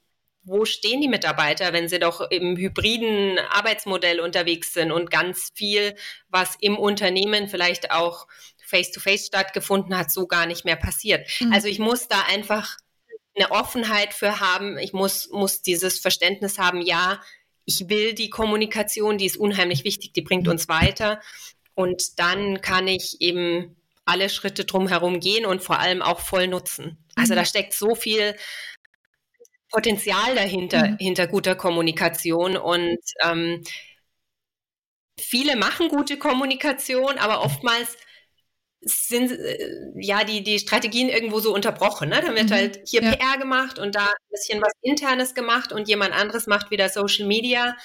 wo 0.42 0.64
stehen 0.64 1.00
die 1.00 1.08
Mitarbeiter, 1.08 1.72
wenn 1.72 1.88
sie 1.88 1.98
doch 1.98 2.20
im 2.30 2.56
hybriden 2.56 3.38
Arbeitsmodell 3.50 4.20
unterwegs 4.20 4.72
sind 4.72 4.90
und 4.90 5.10
ganz 5.10 5.50
viel, 5.54 5.94
was 6.28 6.56
im 6.60 6.78
Unternehmen 6.78 7.48
vielleicht 7.48 7.90
auch 7.90 8.26
face-to-face 8.64 9.24
-face 9.24 9.26
stattgefunden 9.26 9.96
hat, 9.96 10.10
so 10.10 10.26
gar 10.26 10.46
nicht 10.46 10.64
mehr 10.64 10.76
passiert? 10.76 11.28
Mhm. 11.40 11.52
Also 11.52 11.68
ich 11.68 11.78
muss 11.78 12.08
da 12.08 12.22
einfach 12.28 12.78
eine 13.34 13.50
Offenheit 13.50 14.14
für 14.14 14.40
haben. 14.40 14.78
Ich 14.78 14.92
muss, 14.92 15.28
muss 15.30 15.62
dieses 15.62 15.98
Verständnis 16.00 16.58
haben, 16.58 16.80
ja, 16.80 17.20
ich 17.64 17.88
will 17.88 18.14
die 18.14 18.30
Kommunikation, 18.30 19.18
die 19.18 19.26
ist 19.26 19.36
unheimlich 19.36 19.84
wichtig, 19.84 20.12
die 20.12 20.22
bringt 20.22 20.48
uns 20.48 20.68
weiter. 20.68 21.20
Und 21.74 22.18
dann 22.18 22.60
kann 22.60 22.88
ich 22.88 23.20
eben 23.20 23.76
alle 24.04 24.28
Schritte 24.28 24.64
drumherum 24.64 25.20
gehen 25.20 25.46
und 25.46 25.62
vor 25.62 25.78
allem 25.78 26.02
auch 26.02 26.20
voll 26.20 26.48
nutzen. 26.48 26.98
Also 27.14 27.34
mhm. 27.34 27.36
da 27.36 27.44
steckt 27.44 27.74
so 27.74 27.94
viel 27.94 28.34
Potenzial 29.70 30.34
dahinter, 30.34 30.88
mhm. 30.88 30.96
hinter 30.98 31.26
guter 31.28 31.54
Kommunikation. 31.54 32.56
Und 32.56 32.98
ähm, 33.22 33.62
viele 35.18 35.56
machen 35.56 35.88
gute 35.88 36.18
Kommunikation, 36.18 37.18
aber 37.18 37.42
oftmals 37.42 37.96
sind 38.80 39.32
äh, 39.32 39.92
ja 39.96 40.24
die, 40.24 40.42
die 40.42 40.58
Strategien 40.58 41.08
irgendwo 41.08 41.40
so 41.40 41.54
unterbrochen. 41.54 42.08
Ne? 42.08 42.20
Dann 42.22 42.34
wird 42.34 42.50
mhm. 42.50 42.54
halt 42.54 42.80
hier 42.86 43.02
ja. 43.02 43.14
PR 43.14 43.38
gemacht 43.38 43.78
und 43.78 43.94
da 43.94 44.06
ein 44.06 44.30
bisschen 44.30 44.60
was 44.60 44.72
Internes 44.80 45.34
gemacht 45.34 45.72
und 45.72 45.88
jemand 45.88 46.12
anderes 46.12 46.46
macht 46.46 46.70
wieder 46.70 46.88
Social 46.88 47.26
Media. 47.26 47.76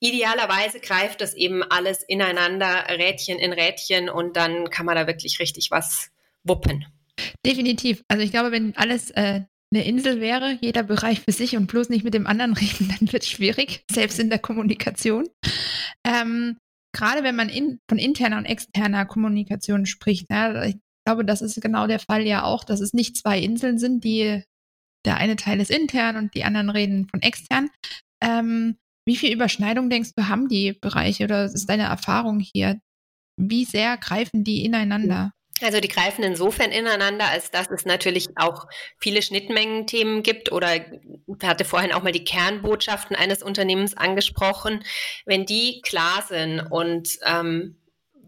Idealerweise 0.00 0.78
greift 0.78 1.20
das 1.20 1.34
eben 1.34 1.62
alles 1.64 2.04
ineinander, 2.04 2.86
Rädchen 2.88 3.38
in 3.38 3.52
Rädchen 3.52 4.08
und 4.08 4.36
dann 4.36 4.70
kann 4.70 4.86
man 4.86 4.94
da 4.94 5.08
wirklich 5.08 5.40
richtig 5.40 5.70
was 5.72 6.10
wuppen. 6.44 6.86
Definitiv. 7.44 8.04
Also 8.06 8.22
ich 8.22 8.30
glaube, 8.30 8.52
wenn 8.52 8.76
alles 8.76 9.10
äh, 9.10 9.42
eine 9.72 9.84
Insel 9.84 10.20
wäre, 10.20 10.56
jeder 10.60 10.84
Bereich 10.84 11.20
für 11.20 11.32
sich 11.32 11.56
und 11.56 11.66
bloß 11.66 11.88
nicht 11.88 12.04
mit 12.04 12.14
dem 12.14 12.26
anderen 12.28 12.52
reden, 12.54 12.94
dann 12.96 13.12
wird 13.12 13.24
es 13.24 13.28
schwierig, 13.28 13.84
selbst 13.90 14.18
in 14.18 14.30
der 14.30 14.38
Kommunikation. 14.38 15.28
Ähm, 16.04 16.58
gerade 16.92 17.22
wenn 17.22 17.36
man 17.36 17.48
in, 17.48 17.80
von 17.88 17.98
interner 17.98 18.38
und 18.38 18.44
externer 18.44 19.06
Kommunikation 19.06 19.86
spricht, 19.86 20.30
ne, 20.30 20.68
ich 20.68 20.76
glaube, 21.04 21.24
das 21.24 21.42
ist 21.42 21.60
genau 21.60 21.86
der 21.86 21.98
Fall 21.98 22.26
ja 22.26 22.44
auch, 22.44 22.64
dass 22.64 22.80
es 22.80 22.92
nicht 22.92 23.16
zwei 23.16 23.38
Inseln 23.40 23.78
sind, 23.78 24.04
die 24.04 24.42
der 25.04 25.16
eine 25.16 25.36
Teil 25.36 25.60
ist 25.60 25.70
intern 25.70 26.16
und 26.16 26.34
die 26.34 26.44
anderen 26.44 26.70
reden 26.70 27.08
von 27.08 27.22
extern. 27.22 27.70
Ähm, 28.22 28.76
wie 29.06 29.16
viel 29.16 29.32
Überschneidung 29.32 29.88
denkst 29.88 30.10
du, 30.16 30.28
haben 30.28 30.48
die 30.48 30.72
Bereiche 30.72 31.24
oder 31.24 31.44
ist 31.44 31.66
deine 31.68 31.84
Erfahrung 31.84 32.40
hier? 32.40 32.80
Wie 33.40 33.64
sehr 33.64 33.96
greifen 33.96 34.44
die 34.44 34.64
ineinander? 34.64 35.32
Also 35.62 35.80
die 35.80 35.88
greifen 35.88 36.22
insofern 36.22 36.70
ineinander, 36.70 37.28
als 37.28 37.50
dass 37.50 37.70
es 37.70 37.84
natürlich 37.84 38.28
auch 38.36 38.66
viele 38.98 39.22
Schnittmengen-Themen 39.22 40.22
gibt 40.22 40.52
oder 40.52 40.76
ich 40.76 41.44
hatte 41.44 41.64
vorhin 41.64 41.92
auch 41.92 42.02
mal 42.02 42.12
die 42.12 42.24
Kernbotschaften 42.24 43.16
eines 43.16 43.42
Unternehmens 43.42 43.96
angesprochen. 43.96 44.84
Wenn 45.24 45.46
die 45.46 45.80
klar 45.82 46.24
sind 46.28 46.60
und 46.60 47.18
ähm, 47.24 47.76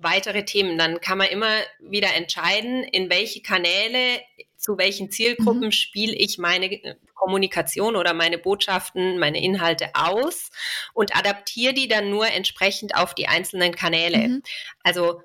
weitere 0.03 0.45
Themen, 0.45 0.79
dann 0.79 1.01
kann 1.01 1.19
man 1.19 1.29
immer 1.29 1.55
wieder 1.81 2.15
entscheiden, 2.15 2.83
in 2.85 3.11
welche 3.11 3.43
Kanäle, 3.43 4.21
zu 4.57 4.79
welchen 4.79 5.11
Zielgruppen 5.11 5.67
mhm. 5.67 5.73
spiele 5.73 6.15
ich 6.15 6.39
meine 6.39 6.81
Kommunikation 7.15 7.97
oder 7.97 8.15
meine 8.15 8.39
Botschaften, 8.39 9.19
meine 9.19 9.43
Inhalte 9.43 9.91
aus 9.95 10.51
und 10.95 11.17
adaptiere 11.17 11.75
die 11.75 11.89
dann 11.89 12.11
nur 12.11 12.27
entsprechend 12.27 12.95
auf 12.95 13.15
die 13.15 13.29
einzelnen 13.29 13.75
Kanäle. 13.75 14.19
Mhm. 14.19 14.43
Also 14.83 15.23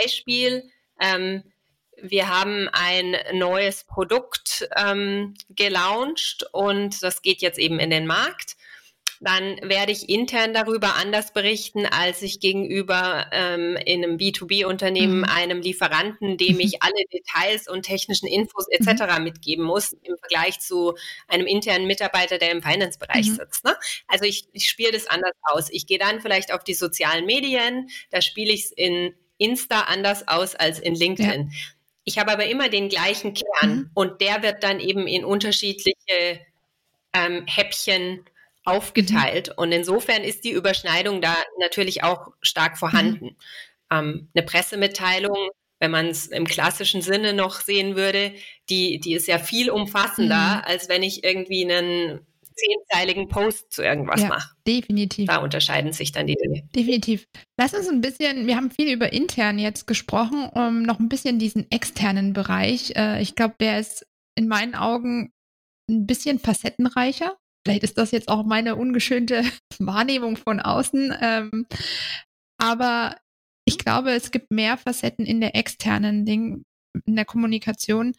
Beispiel, 0.00 0.70
ähm, 1.00 1.42
wir 2.00 2.28
haben 2.28 2.68
ein 2.72 3.16
neues 3.32 3.84
Produkt 3.84 4.68
ähm, 4.76 5.34
gelauncht 5.48 6.46
und 6.52 7.02
das 7.02 7.22
geht 7.22 7.40
jetzt 7.40 7.58
eben 7.58 7.78
in 7.78 7.90
den 7.90 8.06
Markt. 8.06 8.56
Dann 9.20 9.58
werde 9.62 9.92
ich 9.92 10.08
intern 10.08 10.52
darüber 10.52 10.96
anders 10.96 11.32
berichten, 11.32 11.86
als 11.86 12.20
ich 12.20 12.40
gegenüber 12.40 13.26
ähm, 13.32 13.76
in 13.76 14.04
einem 14.04 14.18
B2B-Unternehmen 14.18 15.18
mhm. 15.18 15.24
einem 15.24 15.60
Lieferanten, 15.62 16.36
dem 16.36 16.60
ich 16.60 16.82
alle 16.82 16.92
Details 17.12 17.68
und 17.68 17.84
technischen 17.84 18.26
Infos 18.26 18.66
etc. 18.68 19.16
Mhm. 19.16 19.24
mitgeben 19.24 19.64
muss, 19.64 19.92
im 20.02 20.18
Vergleich 20.18 20.60
zu 20.60 20.94
einem 21.28 21.46
internen 21.46 21.86
Mitarbeiter, 21.86 22.38
der 22.38 22.50
im 22.50 22.62
Finance-Bereich 22.62 23.28
mhm. 23.28 23.34
sitzt. 23.36 23.64
Ne? 23.64 23.74
Also 24.08 24.24
ich, 24.24 24.44
ich 24.52 24.68
spiele 24.68 24.92
das 24.92 25.06
anders 25.06 25.34
aus. 25.44 25.70
Ich 25.70 25.86
gehe 25.86 25.98
dann 25.98 26.20
vielleicht 26.20 26.52
auf 26.52 26.64
die 26.64 26.74
sozialen 26.74 27.24
Medien, 27.24 27.88
da 28.10 28.20
spiele 28.20 28.52
ich 28.52 28.64
es 28.64 28.72
in 28.72 29.14
Insta 29.38 29.82
anders 29.82 30.28
aus 30.28 30.54
als 30.54 30.78
in 30.78 30.94
LinkedIn. 30.94 31.50
Ja. 31.50 31.58
Ich 32.04 32.18
habe 32.18 32.32
aber 32.32 32.46
immer 32.46 32.68
den 32.68 32.88
gleichen 32.88 33.34
Kern 33.34 33.76
mhm. 33.76 33.90
und 33.94 34.20
der 34.20 34.42
wird 34.42 34.62
dann 34.62 34.78
eben 34.78 35.06
in 35.06 35.24
unterschiedliche 35.24 36.40
ähm, 37.12 37.46
Häppchen 37.46 38.24
aufgeteilt. 38.64 39.48
Mhm. 39.48 39.54
Und 39.56 39.72
insofern 39.72 40.22
ist 40.22 40.44
die 40.44 40.52
Überschneidung 40.52 41.20
da 41.20 41.34
natürlich 41.58 42.02
auch 42.02 42.28
stark 42.42 42.78
vorhanden. 42.78 43.26
Mhm. 43.26 43.36
Ähm, 43.90 44.28
eine 44.34 44.44
Pressemitteilung, 44.44 45.50
wenn 45.78 45.90
man 45.90 46.06
es 46.06 46.26
im 46.26 46.46
klassischen 46.46 47.02
Sinne 47.02 47.32
noch 47.32 47.60
sehen 47.60 47.96
würde, 47.96 48.34
die, 48.68 49.00
die 49.00 49.14
ist 49.14 49.26
ja 49.26 49.38
viel 49.38 49.70
umfassender, 49.70 50.56
mhm. 50.56 50.62
als 50.64 50.88
wenn 50.88 51.02
ich 51.02 51.24
irgendwie 51.24 51.70
einen 51.70 52.26
zehnzeiligen 52.54 53.28
Post 53.28 53.72
zu 53.72 53.82
irgendwas 53.82 54.22
ja, 54.22 54.28
mache. 54.28 54.50
Definitiv. 54.66 55.26
Da 55.26 55.38
unterscheiden 55.38 55.92
sich 55.92 56.12
dann 56.12 56.26
die 56.26 56.36
Dinge. 56.36 56.68
Definitiv. 56.74 57.26
Lass 57.58 57.74
uns 57.74 57.88
ein 57.88 58.00
bisschen, 58.00 58.46
wir 58.46 58.56
haben 58.56 58.70
viel 58.70 58.92
über 58.92 59.12
intern 59.12 59.58
jetzt 59.58 59.86
gesprochen, 59.86 60.48
um 60.48 60.82
noch 60.82 61.00
ein 61.00 61.08
bisschen 61.08 61.38
diesen 61.38 61.70
externen 61.70 62.32
Bereich. 62.32 62.92
Äh, 62.96 63.20
ich 63.22 63.34
glaube, 63.34 63.54
der 63.60 63.80
ist 63.80 64.06
in 64.36 64.48
meinen 64.48 64.74
Augen 64.74 65.32
ein 65.90 66.06
bisschen 66.06 66.38
facettenreicher. 66.38 67.36
Vielleicht 67.66 67.82
ist 67.82 67.98
das 67.98 68.10
jetzt 68.10 68.28
auch 68.28 68.44
meine 68.44 68.76
ungeschönte 68.76 69.42
Wahrnehmung 69.78 70.36
von 70.36 70.60
außen. 70.60 71.14
Ähm, 71.20 71.66
aber 72.60 73.16
ich 73.66 73.78
glaube, 73.78 74.12
es 74.12 74.30
gibt 74.30 74.50
mehr 74.50 74.76
Facetten 74.76 75.26
in 75.26 75.40
der 75.40 75.56
externen 75.56 76.26
Ding, 76.26 76.64
in 77.06 77.16
der 77.16 77.24
Kommunikation. 77.24 78.14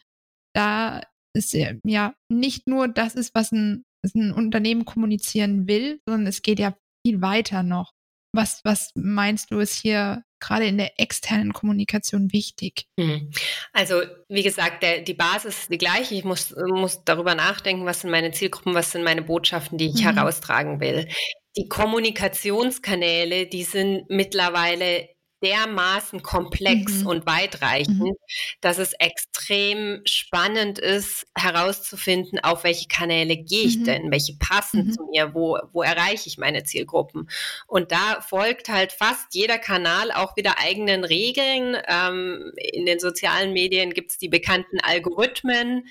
Da 0.54 1.02
ist 1.34 1.52
ja 1.52 2.14
nicht 2.28 2.66
nur 2.66 2.88
das 2.88 3.14
ist, 3.14 3.34
was 3.34 3.52
ein 3.52 3.84
ein 4.04 4.32
Unternehmen 4.32 4.84
kommunizieren 4.84 5.66
will, 5.66 6.00
sondern 6.06 6.26
es 6.26 6.42
geht 6.42 6.58
ja 6.58 6.76
viel 7.06 7.20
weiter 7.20 7.62
noch. 7.62 7.92
Was, 8.32 8.60
was 8.64 8.90
meinst 8.94 9.50
du, 9.50 9.60
ist 9.60 9.74
hier 9.74 10.22
gerade 10.40 10.66
in 10.66 10.76
der 10.76 11.00
externen 11.00 11.52
Kommunikation 11.52 12.32
wichtig? 12.32 12.86
Hm. 13.00 13.30
Also, 13.72 14.02
wie 14.28 14.42
gesagt, 14.42 14.82
der, 14.82 15.00
die 15.00 15.14
Basis 15.14 15.60
ist 15.60 15.72
die 15.72 15.78
gleiche. 15.78 16.14
Ich 16.14 16.24
muss, 16.24 16.54
muss 16.68 17.02
darüber 17.04 17.34
nachdenken, 17.34 17.86
was 17.86 18.02
sind 18.02 18.10
meine 18.10 18.32
Zielgruppen, 18.32 18.74
was 18.74 18.92
sind 18.92 19.04
meine 19.04 19.22
Botschaften, 19.22 19.78
die 19.78 19.86
ich 19.86 20.02
mhm. 20.02 20.14
heraustragen 20.14 20.80
will. 20.80 21.08
Die 21.56 21.68
Kommunikationskanäle, 21.68 23.46
die 23.46 23.64
sind 23.64 24.04
mittlerweile 24.10 25.08
dermaßen 25.46 26.22
komplex 26.22 27.02
mhm. 27.02 27.06
und 27.06 27.26
weitreichend, 27.26 28.00
mhm. 28.00 28.16
dass 28.60 28.78
es 28.78 28.94
extrem 28.94 30.02
spannend 30.04 30.80
ist, 30.80 31.26
herauszufinden, 31.36 32.40
auf 32.40 32.64
welche 32.64 32.88
Kanäle 32.88 33.36
gehe 33.36 33.64
ich 33.64 33.78
mhm. 33.78 33.84
denn, 33.84 34.10
welche 34.10 34.36
passen 34.38 34.86
mhm. 34.86 34.92
zu 34.92 35.04
mir, 35.10 35.34
wo, 35.34 35.58
wo 35.72 35.82
erreiche 35.82 36.28
ich 36.28 36.38
meine 36.38 36.64
Zielgruppen. 36.64 37.28
Und 37.68 37.92
da 37.92 38.20
folgt 38.20 38.68
halt 38.68 38.92
fast 38.92 39.34
jeder 39.34 39.58
Kanal 39.58 40.10
auch 40.10 40.36
wieder 40.36 40.58
eigenen 40.58 41.04
Regeln. 41.04 41.76
Ähm, 41.86 42.52
in 42.56 42.84
den 42.84 42.98
sozialen 42.98 43.52
Medien 43.52 43.92
gibt 43.92 44.10
es 44.10 44.18
die 44.18 44.28
bekannten 44.28 44.80
Algorithmen, 44.80 45.86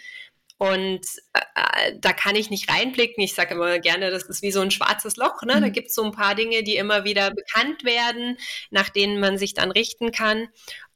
und 0.57 1.01
äh, 1.33 1.39
äh, 1.55 1.93
da 1.99 2.13
kann 2.13 2.35
ich 2.35 2.49
nicht 2.49 2.69
reinblicken. 2.69 3.21
Ich 3.21 3.33
sage 3.33 3.55
immer 3.55 3.79
gerne, 3.79 4.09
das 4.09 4.23
ist 4.23 4.41
wie 4.41 4.51
so 4.51 4.61
ein 4.61 4.71
schwarzes 4.71 5.17
Loch. 5.17 5.41
Ne? 5.43 5.55
Mhm. 5.55 5.61
Da 5.61 5.69
gibt 5.69 5.89
es 5.89 5.95
so 5.95 6.03
ein 6.03 6.13
paar 6.13 6.35
Dinge, 6.35 6.63
die 6.63 6.77
immer 6.77 7.03
wieder 7.03 7.31
bekannt 7.31 7.83
werden, 7.83 8.37
nach 8.71 8.89
denen 8.89 9.19
man 9.19 9.37
sich 9.37 9.53
dann 9.53 9.71
richten 9.71 10.11
kann. 10.11 10.47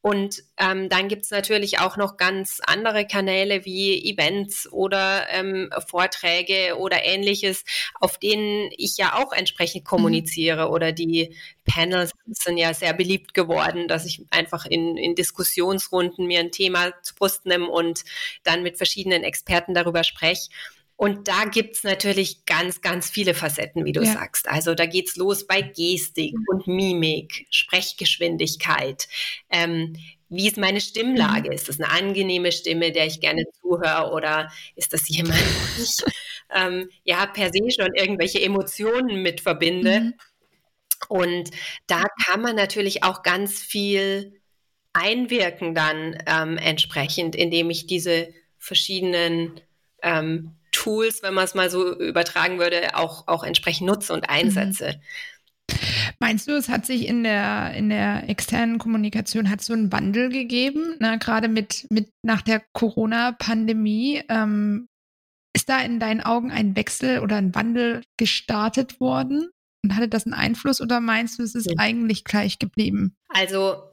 Und 0.01 0.43
ähm, 0.57 0.87
dann 0.87 1.09
gibt's 1.09 1.29
natürlich 1.29 1.79
auch 1.79 1.97
noch 1.97 2.15
ganz 2.15 2.61
andere 2.65 3.05
Kanäle 3.05 3.65
wie 3.65 4.09
Events 4.09 4.71
oder 4.71 5.27
ähm, 5.29 5.69
Vorträge 5.87 6.77
oder 6.77 7.03
ähnliches, 7.03 7.65
auf 7.99 8.17
denen 8.17 8.69
ich 8.77 8.95
ja 8.95 9.15
auch 9.15 9.33
entsprechend 9.33 9.83
mhm. 9.83 9.87
kommuniziere. 9.87 10.67
Mhm. 10.67 10.71
Oder 10.71 10.91
die 10.93 11.35
Panels 11.65 12.11
sind 12.27 12.57
ja 12.57 12.73
sehr 12.73 12.93
beliebt 12.93 13.33
geworden, 13.33 13.89
dass 13.89 14.05
ich 14.05 14.25
einfach 14.29 14.65
in, 14.65 14.95
in 14.95 15.15
Diskussionsrunden 15.15 16.27
mir 16.27 16.39
ein 16.39 16.51
Thema 16.51 16.93
zu 17.01 17.13
Brust 17.15 17.45
nehme 17.45 17.67
und 17.67 18.05
dann 18.43 18.63
mit 18.63 18.77
verschiedenen 18.77 19.23
Experten 19.23 19.73
darüber 19.73 20.05
spreche. 20.05 20.49
Und 20.99 21.29
da 21.29 21.45
gibt's 21.45 21.85
natürlich 21.85 22.43
ganz, 22.43 22.81
ganz 22.81 23.09
viele 23.09 23.33
Facetten, 23.33 23.85
wie 23.85 23.93
du 23.93 24.01
ja. 24.03 24.11
sagst. 24.11 24.49
Also 24.49 24.75
da 24.75 24.85
geht's 24.85 25.15
los 25.15 25.47
bei 25.47 25.61
Gestik 25.61 26.35
und 26.47 26.67
Mimik, 26.67 27.47
Sprechgeschwindigkeit. 27.51 29.07
Ähm, 29.49 29.95
wie 30.27 30.49
ist 30.49 30.57
meine 30.57 30.81
Stimmlage? 30.81 31.51
Mhm. 31.51 31.55
Ist 31.55 31.69
das 31.69 31.79
eine 31.79 31.89
angenehme 31.89 32.51
Stimme, 32.51 32.91
der 32.91 33.05
ich 33.05 33.21
gerne 33.21 33.45
zuhöre? 33.61 34.11
Oder 34.11 34.51
ist 34.75 34.91
das 34.91 35.07
jemand, 35.07 35.39
wo 35.77 35.83
ich 35.83 35.95
ähm, 36.53 36.89
ja 37.05 37.25
per 37.27 37.49
se 37.49 37.71
schon 37.71 37.93
irgendwelche 37.95 38.41
Emotionen 38.41 39.21
mit 39.21 39.39
verbinde? 39.39 40.01
Mhm. 40.01 40.13
Und 41.07 41.51
da 41.87 42.03
kann 42.25 42.41
man 42.41 42.57
natürlich 42.57 43.03
auch 43.03 43.23
ganz 43.23 43.61
viel 43.61 44.41
einwirken 44.91 45.73
dann 45.73 46.21
ähm, 46.25 46.57
entsprechend, 46.57 47.37
indem 47.37 47.69
ich 47.69 47.87
diese 47.87 48.33
verschiedenen 48.57 49.61
ähm, 50.03 50.58
Tools, 50.79 51.21
wenn 51.23 51.33
man 51.33 51.43
es 51.43 51.55
mal 51.55 51.69
so 51.69 51.99
übertragen 51.99 52.57
würde, 52.57 52.95
auch, 52.95 53.27
auch 53.27 53.43
entsprechend 53.43 53.87
nutze 53.87 54.13
und 54.13 54.29
einsetze. 54.29 54.95
Mhm. 54.95 55.75
Meinst 56.19 56.47
du, 56.47 56.53
es 56.53 56.69
hat 56.69 56.85
sich 56.85 57.05
in 57.05 57.23
der, 57.23 57.73
in 57.73 57.89
der 57.89 58.29
externen 58.29 58.77
Kommunikation 58.77 59.49
hat 59.49 59.61
so 59.61 59.73
einen 59.73 59.91
Wandel 59.91 60.29
gegeben, 60.29 60.95
ne? 60.99 61.19
gerade 61.19 61.49
mit, 61.49 61.85
mit 61.89 62.09
nach 62.23 62.41
der 62.41 62.61
Corona-Pandemie? 62.73 64.23
Ähm, 64.29 64.87
ist 65.53 65.67
da 65.67 65.81
in 65.81 65.99
deinen 65.99 66.21
Augen 66.21 66.51
ein 66.51 66.75
Wechsel 66.75 67.19
oder 67.19 67.35
ein 67.35 67.53
Wandel 67.55 68.03
gestartet 68.17 68.99
worden? 68.99 69.49
Und 69.83 69.95
hatte 69.95 70.07
das 70.07 70.25
einen 70.25 70.33
Einfluss 70.33 70.81
oder 70.81 70.99
meinst 70.99 71.39
du, 71.39 71.43
es 71.43 71.55
ist 71.55 71.69
ja. 71.69 71.77
eigentlich 71.77 72.23
gleich 72.23 72.59
geblieben? 72.59 73.15
Also 73.29 73.88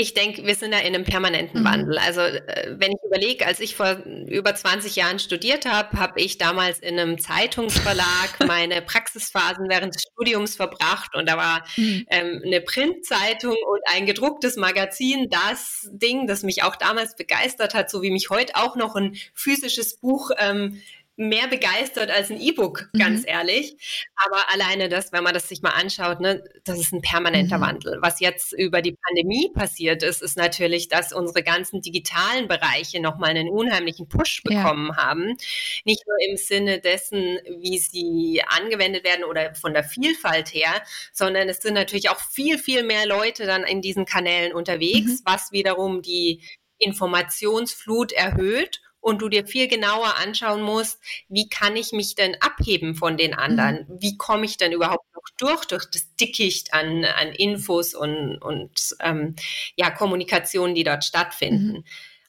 ich 0.00 0.14
denke, 0.14 0.46
wir 0.46 0.54
sind 0.54 0.72
da 0.72 0.78
in 0.78 0.94
einem 0.94 1.04
permanenten 1.04 1.60
mhm. 1.60 1.64
Wandel. 1.66 1.98
Also 1.98 2.22
äh, 2.22 2.74
wenn 2.78 2.92
ich 2.92 2.98
überlege, 3.04 3.46
als 3.46 3.60
ich 3.60 3.76
vor 3.76 4.02
über 4.28 4.54
20 4.54 4.96
Jahren 4.96 5.18
studiert 5.18 5.66
habe, 5.66 5.98
habe 5.98 6.18
ich 6.20 6.38
damals 6.38 6.78
in 6.78 6.98
einem 6.98 7.18
Zeitungsverlag 7.18 8.38
meine 8.46 8.80
Praxisphasen 8.80 9.68
während 9.68 9.94
des 9.94 10.04
Studiums 10.04 10.56
verbracht 10.56 11.14
und 11.14 11.28
da 11.28 11.36
war 11.36 11.64
mhm. 11.76 12.06
ähm, 12.08 12.42
eine 12.42 12.62
Printzeitung 12.62 13.56
und 13.70 13.80
ein 13.92 14.06
gedrucktes 14.06 14.56
Magazin 14.56 15.28
das 15.28 15.86
Ding, 15.92 16.26
das 16.26 16.44
mich 16.44 16.62
auch 16.62 16.76
damals 16.76 17.14
begeistert 17.14 17.74
hat, 17.74 17.90
so 17.90 18.00
wie 18.00 18.10
mich 18.10 18.30
heute 18.30 18.56
auch 18.56 18.76
noch 18.76 18.96
ein 18.96 19.16
physisches 19.34 19.98
Buch 19.98 20.30
ähm, 20.38 20.80
mehr 21.20 21.48
begeistert 21.48 22.10
als 22.10 22.30
ein 22.30 22.40
E-Book, 22.40 22.88
ganz 22.98 23.20
mhm. 23.22 23.28
ehrlich. 23.28 23.76
Aber 24.16 24.50
alleine 24.50 24.88
das, 24.88 25.12
wenn 25.12 25.22
man 25.22 25.34
das 25.34 25.48
sich 25.50 25.60
mal 25.60 25.70
anschaut, 25.70 26.18
ne, 26.18 26.42
das 26.64 26.80
ist 26.80 26.94
ein 26.94 27.02
permanenter 27.02 27.58
mhm. 27.58 27.62
Wandel. 27.62 27.98
Was 28.00 28.20
jetzt 28.20 28.54
über 28.54 28.80
die 28.80 28.96
Pandemie 29.06 29.50
passiert 29.52 30.02
ist, 30.02 30.22
ist 30.22 30.38
natürlich, 30.38 30.88
dass 30.88 31.12
unsere 31.12 31.42
ganzen 31.42 31.82
digitalen 31.82 32.48
Bereiche 32.48 33.02
nochmal 33.02 33.30
einen 33.30 33.50
unheimlichen 33.50 34.08
Push 34.08 34.42
bekommen 34.44 34.92
ja. 34.96 34.96
haben. 34.96 35.36
Nicht 35.84 36.02
nur 36.06 36.16
im 36.30 36.38
Sinne 36.38 36.80
dessen, 36.80 37.38
wie 37.60 37.78
sie 37.78 38.42
angewendet 38.46 39.04
werden 39.04 39.24
oder 39.24 39.54
von 39.54 39.74
der 39.74 39.84
Vielfalt 39.84 40.54
her, 40.54 40.82
sondern 41.12 41.50
es 41.50 41.58
sind 41.58 41.74
natürlich 41.74 42.08
auch 42.08 42.20
viel, 42.20 42.56
viel 42.56 42.82
mehr 42.82 43.04
Leute 43.04 43.44
dann 43.44 43.64
in 43.64 43.82
diesen 43.82 44.06
Kanälen 44.06 44.54
unterwegs, 44.54 45.20
mhm. 45.20 45.22
was 45.26 45.52
wiederum 45.52 46.00
die 46.00 46.42
Informationsflut 46.78 48.12
erhöht 48.12 48.80
und 49.00 49.22
du 49.22 49.28
dir 49.28 49.46
viel 49.46 49.68
genauer 49.68 50.16
anschauen 50.16 50.62
musst, 50.62 50.98
wie 51.28 51.48
kann 51.48 51.76
ich 51.76 51.92
mich 51.92 52.14
denn 52.14 52.36
abheben 52.40 52.94
von 52.94 53.16
den 53.16 53.34
anderen? 53.34 53.86
Mhm. 53.88 53.96
Wie 54.00 54.16
komme 54.16 54.44
ich 54.44 54.56
denn 54.56 54.72
überhaupt 54.72 55.06
noch 55.14 55.22
durch, 55.36 55.64
durch 55.64 55.86
das 55.90 56.14
Dickicht 56.16 56.72
an, 56.72 57.04
an 57.04 57.32
Infos 57.32 57.94
und, 57.94 58.38
und 58.38 58.96
ähm, 59.00 59.36
ja, 59.76 59.90
Kommunikationen, 59.90 60.74
die 60.74 60.84
dort 60.84 61.04
stattfinden. 61.04 61.78
Mhm. 61.78 61.84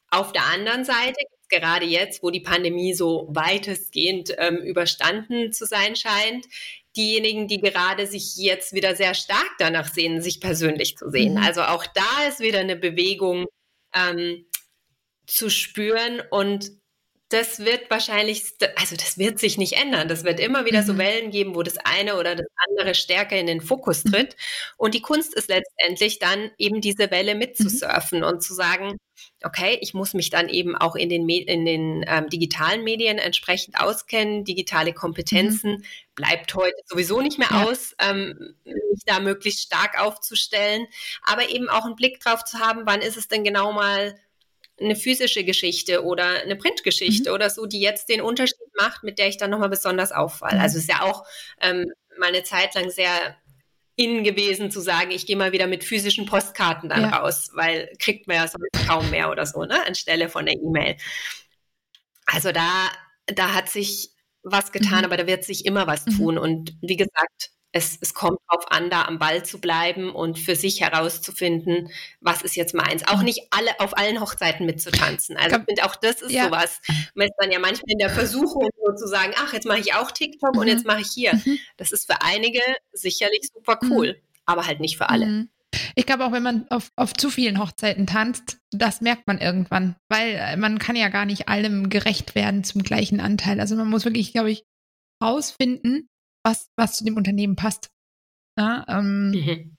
Auf 0.10 0.32
der 0.34 0.46
anderen 0.46 0.84
Seite 0.84 1.16
gerade 1.52 1.86
jetzt, 1.86 2.24
wo 2.24 2.32
die 2.32 2.40
Pandemie 2.40 2.94
so 2.94 3.28
weitestgehend 3.30 4.34
ähm, 4.38 4.58
überstanden 4.58 5.52
zu 5.52 5.66
sein 5.66 5.96
scheint, 5.96 6.46
diejenigen, 6.96 7.48
die 7.48 7.60
gerade 7.60 8.08
sich 8.08 8.36
jetzt 8.38 8.74
wieder 8.74 8.96
sehr 8.96 9.14
stark 9.14 9.50
danach 9.60 9.94
sehen, 9.94 10.22
sich 10.22 10.40
persönlich 10.40 10.98
zu 10.98 11.10
sehen. 11.10 11.34
Mhm. 11.34 11.44
Also 11.44 11.62
auch 11.64 11.86
da 11.86 12.28
ist 12.28 12.40
wieder 12.40 12.60
eine 12.60 12.76
Bewegung, 12.76 13.46
ähm, 13.94 14.46
zu 15.32 15.50
spüren 15.50 16.22
und 16.30 16.72
das 17.32 17.60
wird 17.60 17.90
wahrscheinlich, 17.90 18.44
also 18.76 18.98
das 18.98 19.18
wird 19.18 19.40
sich 19.40 19.58
nicht 19.58 19.74
ändern. 19.74 20.10
Das 20.10 20.26
wird 20.26 20.40
immer 20.40 20.66
wieder 20.66 20.82
mhm. 20.82 20.86
so 20.86 20.98
Wellen 20.98 21.32
geben, 21.32 21.56
wo 21.56 21.64
das 21.64 21.78
eine 21.78 22.18
oder 22.18 22.36
das 22.36 22.48
andere 22.68 22.94
stärker 22.94 23.38
in 23.38 23.48
den 23.48 23.62
Fokus 23.62 24.04
mhm. 24.04 24.12
tritt. 24.12 24.36
Und 24.78 24.94
die 24.94 25.02
Kunst 25.02 25.34
ist 25.34 25.48
letztendlich 25.48 26.20
dann 26.20 26.52
eben 26.58 26.82
diese 26.82 27.10
Welle 27.10 27.36
mitzusurfen 27.36 28.20
mhm. 28.20 28.26
und 28.26 28.44
zu 28.44 28.54
sagen, 28.54 28.98
okay, 29.46 29.78
ich 29.82 29.94
muss 29.94 30.14
mich 30.14 30.30
dann 30.30 30.50
eben 30.50 30.76
auch 30.76 30.96
in 30.96 31.08
den, 31.08 31.28
in 31.30 31.66
den 31.66 32.04
ähm, 32.06 32.28
digitalen 32.30 32.84
Medien 32.84 33.18
entsprechend 33.18 33.80
auskennen. 33.80 34.44
Digitale 34.44 34.94
Kompetenzen 34.94 35.76
mhm. 35.76 35.86
bleibt 36.16 36.54
heute 36.54 36.76
sowieso 36.86 37.22
nicht 37.22 37.40
mehr 37.40 37.50
ja. 37.52 37.64
aus, 37.64 37.96
ähm, 38.00 38.56
mich 38.66 39.04
da 39.06 39.22
möglichst 39.22 39.62
stark 39.62 40.02
aufzustellen. 40.02 40.86
Aber 41.24 41.50
eben 41.50 41.70
auch 41.70 41.86
einen 41.86 41.96
Blick 41.96 42.20
drauf 42.20 42.44
zu 42.44 42.60
haben, 42.60 42.82
wann 42.86 43.02
ist 43.02 43.16
es 43.16 43.30
denn 43.30 43.46
genau 43.46 43.72
mal 43.72 44.20
eine 44.82 44.96
physische 44.96 45.44
Geschichte 45.44 46.04
oder 46.04 46.42
eine 46.42 46.56
Printgeschichte 46.56 47.30
mhm. 47.30 47.36
oder 47.36 47.50
so, 47.50 47.66
die 47.66 47.80
jetzt 47.80 48.10
den 48.10 48.22
Unterschied 48.22 48.58
macht, 48.78 49.04
mit 49.04 49.20
der 49.20 49.28
ich 49.28 49.38
dann 49.38 49.52
nochmal 49.52 49.70
besonders 49.70 50.12
auffalle. 50.12 50.56
Mhm. 50.56 50.62
Also 50.62 50.78
es 50.78 50.84
ist 50.84 50.90
ja 50.90 51.02
auch 51.04 51.26
ähm, 51.60 51.86
mal 52.18 52.30
eine 52.30 52.44
Zeit 52.44 52.76
lang 52.76 52.90
sehr 52.90 53.36
in 53.96 54.24
gewesen 54.24 54.72
zu 54.72 54.80
sagen, 54.80 55.12
ich 55.12 55.26
gehe 55.26 55.36
mal 55.36 55.52
wieder 55.52 55.68
mit 55.68 55.84
physischen 55.84 56.26
Postkarten 56.26 56.90
dann 56.90 57.04
ja. 57.04 57.10
raus, 57.10 57.52
weil 57.54 57.92
kriegt 58.00 58.28
man 58.28 58.38
ja 58.38 58.48
sonst 58.48 58.88
kaum 58.88 59.10
mehr 59.12 59.30
oder 59.30 59.46
so, 59.46 59.64
ne, 59.66 59.86
anstelle 59.86 60.30
von 60.30 60.46
der 60.46 60.56
E-Mail. 60.56 60.98
Also 62.26 62.52
da, 62.52 62.90
da 63.28 63.54
hat 63.54 63.70
sich 63.70 64.12
was 64.44 64.72
getan, 64.72 65.00
mhm. 65.00 65.06
aber 65.06 65.18
da 65.18 65.28
wird 65.28 65.44
sich 65.44 65.66
immer 65.66 65.88
was 65.88 66.06
mhm. 66.06 66.18
tun. 66.18 66.38
Und 66.38 66.76
wie 66.82 66.96
gesagt, 66.96 67.52
es, 67.74 67.98
es 68.02 68.14
kommt 68.14 68.40
darauf 68.48 68.70
an, 68.72 68.90
da 68.90 69.04
am 69.04 69.18
Ball 69.18 69.44
zu 69.46 69.60
bleiben 69.60 70.14
und 70.14 70.38
für 70.38 70.56
sich 70.56 70.82
herauszufinden, 70.82 71.90
was 72.20 72.42
ist 72.42 72.56
jetzt 72.56 72.74
meins. 72.74 73.08
Auch 73.08 73.22
nicht 73.22 73.48
alle 73.52 73.80
auf 73.80 73.98
allen 73.98 74.20
Hochzeiten 74.20 74.66
mitzutanzen. 74.66 75.38
Also 75.38 75.58
ich 75.58 75.64
finde 75.66 75.86
auch 75.86 75.96
das 75.96 76.22
ist 76.22 76.32
ja. 76.32 76.46
sowas. 76.46 76.82
Man 77.16 77.28
ist 77.28 77.36
dann 77.38 77.52
ja 77.52 77.60
manchmal 77.60 77.92
in 77.92 78.00
der 78.00 78.10
Versuchung 78.10 78.70
sozusagen, 78.86 79.34
ach, 79.38 79.54
jetzt 79.54 79.66
mache 79.66 79.80
ich 79.80 79.94
auch 79.94 80.12
TikTok 80.12 80.56
mhm. 80.56 80.62
und 80.62 80.68
jetzt 80.68 80.86
mache 80.86 81.02
ich 81.02 81.12
hier. 81.14 81.34
Mhm. 81.34 81.60
Das 81.78 81.92
ist 81.92 82.12
für 82.12 82.22
einige 82.22 82.62
sicherlich 82.92 83.50
super 83.54 83.80
mhm. 83.82 83.92
cool, 83.92 84.08
mhm. 84.08 84.28
aber 84.46 84.68
halt 84.68 84.82
nicht 84.82 84.98
für 84.98 85.10
alle. 85.10 85.26
Mhm. 85.26 85.50
Ich 85.96 86.06
glaube 86.06 86.26
auch, 86.26 86.34
wenn 86.34 86.44
man 86.44 86.68
auf, 86.70 86.92
auf 86.98 87.14
zu 87.14 87.30
vielen 87.30 87.58
Hochzeiten 87.58 88.06
tanzt, 88.06 88.58
das 88.72 89.00
merkt 89.00 89.28
man 89.28 89.38
irgendwann, 89.38 89.96
weil 90.10 90.36
äh, 90.36 90.58
man 90.58 90.80
kann 90.80 90.98
ja 90.98 91.08
gar 91.08 91.26
nicht 91.26 91.48
allem 91.48 91.90
gerecht 91.90 92.36
werden 92.36 92.66
zum 92.66 92.84
gleichen 92.84 93.22
Anteil. 93.22 93.62
Also 93.62 93.78
man 93.78 93.90
muss 93.90 94.04
wirklich, 94.04 94.34
glaube 94.34 94.52
ich, 94.52 94.66
rausfinden, 95.24 96.10
was, 96.44 96.70
was 96.78 96.98
zu 96.98 97.04
dem 97.04 97.18
Unternehmen 97.18 97.56
passt. 97.56 97.90
Ja, 98.58 98.86
ähm, 98.88 99.32
mhm. 99.32 99.78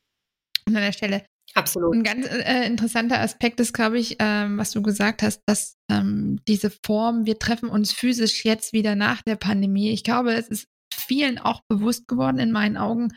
An 0.66 0.74
der 0.74 0.92
Stelle. 0.92 1.24
Absolut. 1.54 1.94
Ein 1.94 2.02
ganz 2.02 2.26
äh, 2.26 2.66
interessanter 2.66 3.20
Aspekt 3.20 3.60
ist, 3.60 3.74
glaube 3.74 3.98
ich, 3.98 4.16
ähm, 4.18 4.56
was 4.56 4.70
du 4.70 4.80
gesagt 4.80 5.22
hast, 5.22 5.42
dass 5.46 5.76
ähm, 5.90 6.40
diese 6.48 6.72
Form, 6.84 7.26
wir 7.26 7.38
treffen 7.38 7.68
uns 7.68 7.92
physisch 7.92 8.44
jetzt 8.44 8.72
wieder 8.72 8.94
nach 8.94 9.22
der 9.22 9.36
Pandemie. 9.36 9.90
Ich 9.90 10.02
glaube, 10.02 10.32
es 10.32 10.48
ist 10.48 10.66
vielen 10.94 11.38
auch 11.38 11.60
bewusst 11.68 12.08
geworden 12.08 12.38
in 12.38 12.52
meinen 12.52 12.76
Augen, 12.76 13.14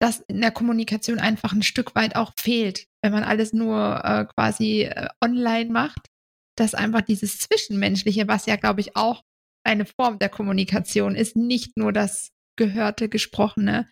dass 0.00 0.20
in 0.28 0.40
der 0.40 0.50
Kommunikation 0.50 1.18
einfach 1.18 1.52
ein 1.52 1.62
Stück 1.62 1.94
weit 1.94 2.16
auch 2.16 2.32
fehlt, 2.38 2.86
wenn 3.02 3.12
man 3.12 3.24
alles 3.24 3.52
nur 3.52 4.04
äh, 4.04 4.26
quasi 4.34 4.82
äh, 4.82 5.08
online 5.22 5.70
macht, 5.70 6.08
dass 6.56 6.74
einfach 6.74 7.02
dieses 7.02 7.38
Zwischenmenschliche, 7.38 8.26
was 8.26 8.46
ja, 8.46 8.56
glaube 8.56 8.80
ich, 8.80 8.96
auch 8.96 9.22
eine 9.64 9.86
Form 9.86 10.18
der 10.18 10.28
Kommunikation 10.28 11.14
ist, 11.14 11.36
nicht 11.36 11.76
nur 11.76 11.92
das 11.92 12.30
Gehörte, 12.58 13.08
Gesprochene 13.08 13.88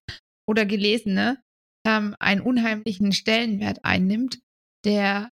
oder 0.47 0.67
Gelesene 0.67 1.43
ähm, 1.87 2.15
einen 2.19 2.43
unheimlichen 2.43 3.13
Stellenwert 3.13 3.85
einnimmt, 3.85 4.41
der 4.85 5.31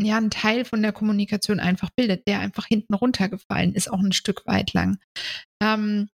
ja 0.00 0.16
einen 0.16 0.30
Teil 0.30 0.64
von 0.64 0.82
der 0.82 0.92
Kommunikation 0.92 1.60
einfach 1.60 1.90
bildet, 1.90 2.26
der 2.26 2.40
einfach 2.40 2.66
hinten 2.66 2.94
runtergefallen 2.94 3.74
ist, 3.74 3.90
auch 3.90 4.00
ein 4.00 4.12
Stück 4.12 4.46
weit 4.46 4.72
lang. 4.72 4.98
Ähm, 5.62 6.08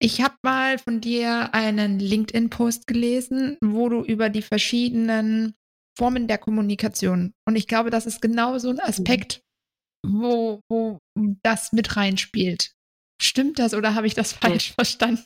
ich 0.00 0.20
habe 0.20 0.36
mal 0.42 0.78
von 0.78 1.00
dir 1.00 1.54
einen 1.54 1.98
LinkedIn-Post 1.98 2.86
gelesen, 2.86 3.56
wo 3.60 3.88
du 3.88 4.02
über 4.02 4.28
die 4.28 4.42
verschiedenen 4.42 5.54
Formen 5.96 6.28
der 6.28 6.38
Kommunikation 6.38 7.32
und 7.46 7.56
ich 7.56 7.66
glaube, 7.66 7.90
das 7.90 8.06
ist 8.06 8.20
genau 8.20 8.58
so 8.58 8.70
ein 8.70 8.80
Aspekt, 8.80 9.42
wo, 10.06 10.60
wo 10.68 10.98
das 11.42 11.72
mit 11.72 11.96
reinspielt. 11.96 12.77
Stimmt 13.20 13.58
das 13.58 13.74
oder 13.74 13.94
habe 13.94 14.06
ich 14.06 14.14
das 14.14 14.32
falsch 14.32 14.72
verstanden? 14.74 15.24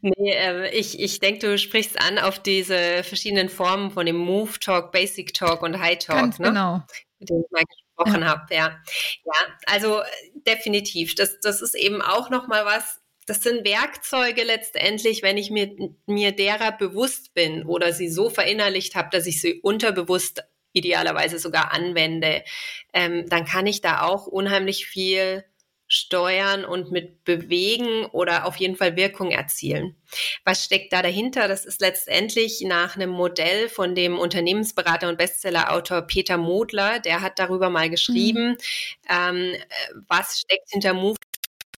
Nee, 0.00 0.32
äh, 0.32 0.70
ich, 0.70 0.98
ich 0.98 1.20
denke, 1.20 1.46
du 1.46 1.58
sprichst 1.58 2.00
an 2.00 2.18
auf 2.18 2.38
diese 2.38 3.02
verschiedenen 3.04 3.48
Formen 3.48 3.90
von 3.90 4.06
dem 4.06 4.16
Move 4.16 4.58
Talk, 4.60 4.92
Basic 4.92 5.34
Talk 5.34 5.62
und 5.62 5.78
High 5.78 5.98
Talk, 5.98 6.16
Ganz 6.16 6.38
ne? 6.38 6.48
genau. 6.48 6.82
mit 7.18 7.28
dem 7.28 7.42
ich 7.44 7.50
mal 7.50 7.64
gesprochen 7.64 8.22
ja. 8.22 8.28
habe. 8.28 8.54
Ja. 8.54 8.80
ja, 9.24 9.56
also 9.66 10.02
definitiv. 10.46 11.14
Das, 11.14 11.40
das 11.40 11.60
ist 11.60 11.74
eben 11.74 12.00
auch 12.00 12.30
nochmal 12.30 12.64
was, 12.64 13.00
das 13.26 13.42
sind 13.42 13.66
Werkzeuge 13.66 14.42
letztendlich, 14.44 15.22
wenn 15.22 15.36
ich 15.36 15.50
mir, 15.50 15.76
mir 16.06 16.32
derer 16.32 16.72
bewusst 16.72 17.34
bin 17.34 17.64
oder 17.64 17.92
sie 17.92 18.08
so 18.08 18.30
verinnerlicht 18.30 18.94
habe, 18.94 19.10
dass 19.10 19.26
ich 19.26 19.40
sie 19.40 19.60
unterbewusst 19.60 20.44
idealerweise 20.72 21.38
sogar 21.38 21.72
anwende, 21.72 22.44
ähm, 22.92 23.26
dann 23.28 23.44
kann 23.44 23.66
ich 23.66 23.80
da 23.80 24.02
auch 24.02 24.26
unheimlich 24.26 24.86
viel 24.86 25.44
steuern 25.88 26.66
und 26.66 26.92
mit 26.92 27.24
bewegen 27.24 28.04
oder 28.06 28.46
auf 28.46 28.56
jeden 28.56 28.76
Fall 28.76 28.96
Wirkung 28.96 29.30
erzielen. 29.30 29.96
Was 30.44 30.64
steckt 30.64 30.92
da 30.92 31.02
dahinter? 31.02 31.48
Das 31.48 31.64
ist 31.64 31.80
letztendlich 31.80 32.60
nach 32.60 32.94
einem 32.94 33.10
Modell 33.10 33.68
von 33.68 33.94
dem 33.94 34.18
Unternehmensberater 34.18 35.08
und 35.08 35.18
Bestsellerautor 35.18 36.02
Peter 36.02 36.36
Modler. 36.36 37.00
Der 37.00 37.22
hat 37.22 37.38
darüber 37.38 37.70
mal 37.70 37.88
geschrieben, 37.88 38.50
mhm. 38.50 38.56
ähm, 39.08 39.54
was 40.08 40.40
steckt 40.40 40.70
hinter 40.70 40.92
Move 40.92 41.16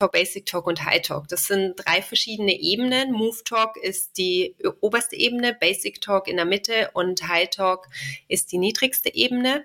Talk, 0.01 0.12
Basic 0.12 0.46
Talk 0.46 0.66
und 0.66 0.85
High 0.85 1.03
Talk. 1.03 1.29
Das 1.29 1.46
sind 1.46 1.77
drei 1.77 2.03
verschiedene 2.03 2.59
Ebenen. 2.59 3.12
Move 3.12 3.44
Talk 3.44 3.77
ist 3.77 4.16
die 4.16 4.57
oberste 4.81 5.14
Ebene, 5.14 5.55
Basic 5.55 6.01
Talk 6.01 6.27
in 6.27 6.37
der 6.37 6.46
Mitte 6.46 6.90
und 6.94 7.29
High 7.29 7.51
Talk 7.51 7.87
ist 8.27 8.51
die 8.51 8.59
niedrigste 8.59 9.14
Ebene. 9.14 9.64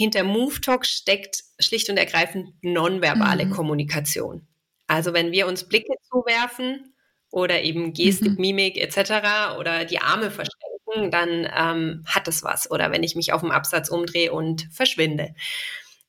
Hinter 0.00 0.24
Move 0.24 0.62
Talk 0.62 0.86
steckt 0.86 1.44
schlicht 1.58 1.90
und 1.90 1.98
ergreifend 1.98 2.54
nonverbale 2.62 3.44
mhm. 3.44 3.50
Kommunikation. 3.50 4.48
Also 4.86 5.12
wenn 5.12 5.30
wir 5.30 5.46
uns 5.46 5.68
Blicke 5.68 5.92
zuwerfen 6.10 6.94
oder 7.30 7.60
eben 7.60 7.92
Gestik, 7.92 8.30
mhm. 8.30 8.40
Mimik 8.40 8.78
etc. 8.78 9.58
oder 9.58 9.84
die 9.84 9.98
Arme 9.98 10.30
verschränken, 10.30 11.10
dann 11.10 11.46
ähm, 11.54 12.04
hat 12.06 12.26
es 12.28 12.42
was. 12.42 12.70
Oder 12.70 12.90
wenn 12.92 13.02
ich 13.02 13.14
mich 13.14 13.34
auf 13.34 13.42
dem 13.42 13.50
Absatz 13.50 13.90
umdrehe 13.90 14.32
und 14.32 14.68
verschwinde. 14.72 15.34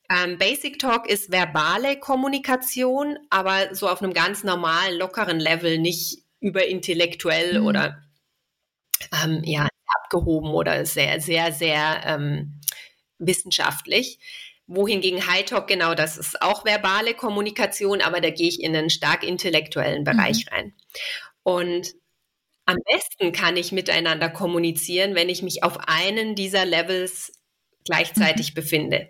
Ähm, 0.10 0.38
Basic 0.38 0.80
Talk 0.80 1.10
ist 1.10 1.30
verbale 1.30 2.00
Kommunikation, 2.00 3.20
aber 3.30 3.76
so 3.76 3.90
auf 3.90 4.02
einem 4.02 4.14
ganz 4.14 4.46
normalen, 4.46 4.98
lockeren 4.98 5.42
Level, 5.42 5.80
nicht 5.80 6.24
überintellektuell 6.40 7.60
mhm. 7.60 7.68
oder 7.68 8.02
ähm, 9.22 9.42
ja, 9.44 9.68
abgehoben 10.02 10.52
oder 10.52 10.86
sehr, 10.86 11.20
sehr, 11.20 11.52
sehr 11.52 12.04
ähm, 12.06 12.61
wissenschaftlich. 13.22 14.20
Wohingegen 14.68 15.28
High 15.28 15.46
Talk, 15.46 15.68
genau, 15.68 15.96
das 15.96 16.18
ist 16.18 16.42
auch 16.42 16.66
verbale 16.66 17.14
Kommunikation, 17.14 18.02
aber 18.02 18.22
da 18.22 18.30
gehe 18.30 18.48
ich 18.48 18.62
in 18.62 18.76
einen 18.76 18.90
stark 18.90 19.24
intellektuellen 19.24 20.04
Bereich 20.04 20.46
mhm. 20.46 20.56
rein. 20.56 20.74
Und 21.44 21.94
am 22.66 22.78
besten 22.90 23.32
kann 23.32 23.58
ich 23.58 23.72
miteinander 23.72 24.30
kommunizieren, 24.30 25.16
wenn 25.16 25.30
ich 25.30 25.42
mich 25.42 25.64
auf 25.64 25.78
einen 25.88 26.36
dieser 26.36 26.66
Levels 26.66 27.34
gleichzeitig 27.86 28.52
mhm. 28.52 28.56
befinde. 28.56 29.10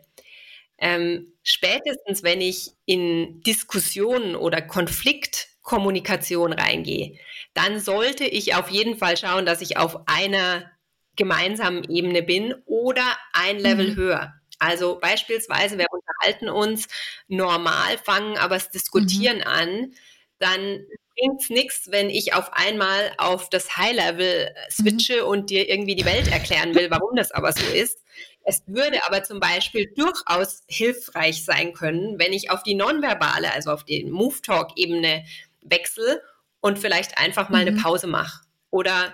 Ähm, 0.80 1.34
spätestens, 1.44 2.24
wenn 2.24 2.42
ich 2.42 2.72
in 2.86 3.42
Diskussionen 3.42 4.36
oder 4.36 4.62
Konfliktkommunikation 4.62 6.54
reingehe, 6.54 7.20
dann 7.54 7.80
sollte 7.80 8.26
ich 8.26 8.56
auf 8.56 8.70
jeden 8.70 8.98
Fall 8.98 9.16
schauen, 9.16 9.46
dass 9.46 9.62
ich 9.62 9.78
auf 9.78 10.08
einer 10.08 10.72
gemeinsamen 11.16 11.84
Ebene 11.90 12.24
bin 12.24 12.56
oder 12.66 13.06
ein 13.34 13.60
Level 13.60 13.92
mhm. 13.92 13.96
höher. 13.96 14.34
Also 14.60 15.00
beispielsweise, 15.00 15.78
wir 15.78 15.88
unterhalten 15.90 16.50
uns 16.50 16.88
normal, 17.28 17.98
fangen 17.98 18.38
aber 18.38 18.56
das 18.56 18.70
Diskutieren 18.70 19.38
mhm. 19.38 19.48
an, 19.48 19.94
dann 20.38 20.86
bringt 21.18 21.42
es 21.42 21.50
nichts, 21.50 21.92
wenn 21.92 22.10
ich 22.10 22.34
auf 22.34 22.54
einmal 22.54 23.12
auf 23.18 23.50
das 23.50 23.78
High-Level 23.78 24.50
mhm. 24.50 24.72
switche 24.72 25.22
mhm. 25.22 25.28
und 25.28 25.50
dir 25.50 25.70
irgendwie 25.70 25.96
die 25.96 26.06
Welt 26.06 26.32
erklären 26.32 26.76
will, 26.76 26.90
warum 26.90 27.16
das 27.16 27.32
aber 27.32 27.52
so 27.52 27.66
ist. 27.74 28.00
Es 28.44 28.64
würde 28.66 29.06
aber 29.06 29.24
zum 29.24 29.40
Beispiel 29.40 29.92
durchaus 29.96 30.64
hilfreich 30.68 31.46
sein 31.46 31.74
können, 31.74 32.18
wenn 32.18 32.34
ich 32.34 32.50
auf 32.50 32.64
die 32.64 32.74
nonverbale, 32.74 33.54
also 33.54 33.72
auf 33.72 33.84
die 33.84 34.06
Move-Talk-Ebene 34.06 35.26
wechsle 35.62 36.22
und 36.60 36.80
vielleicht 36.80 37.18
einfach 37.18 37.50
mal 37.50 37.62
mhm. 37.64 37.68
eine 37.68 37.82
Pause 37.82 38.08
mache 38.08 38.42
oder 38.72 39.14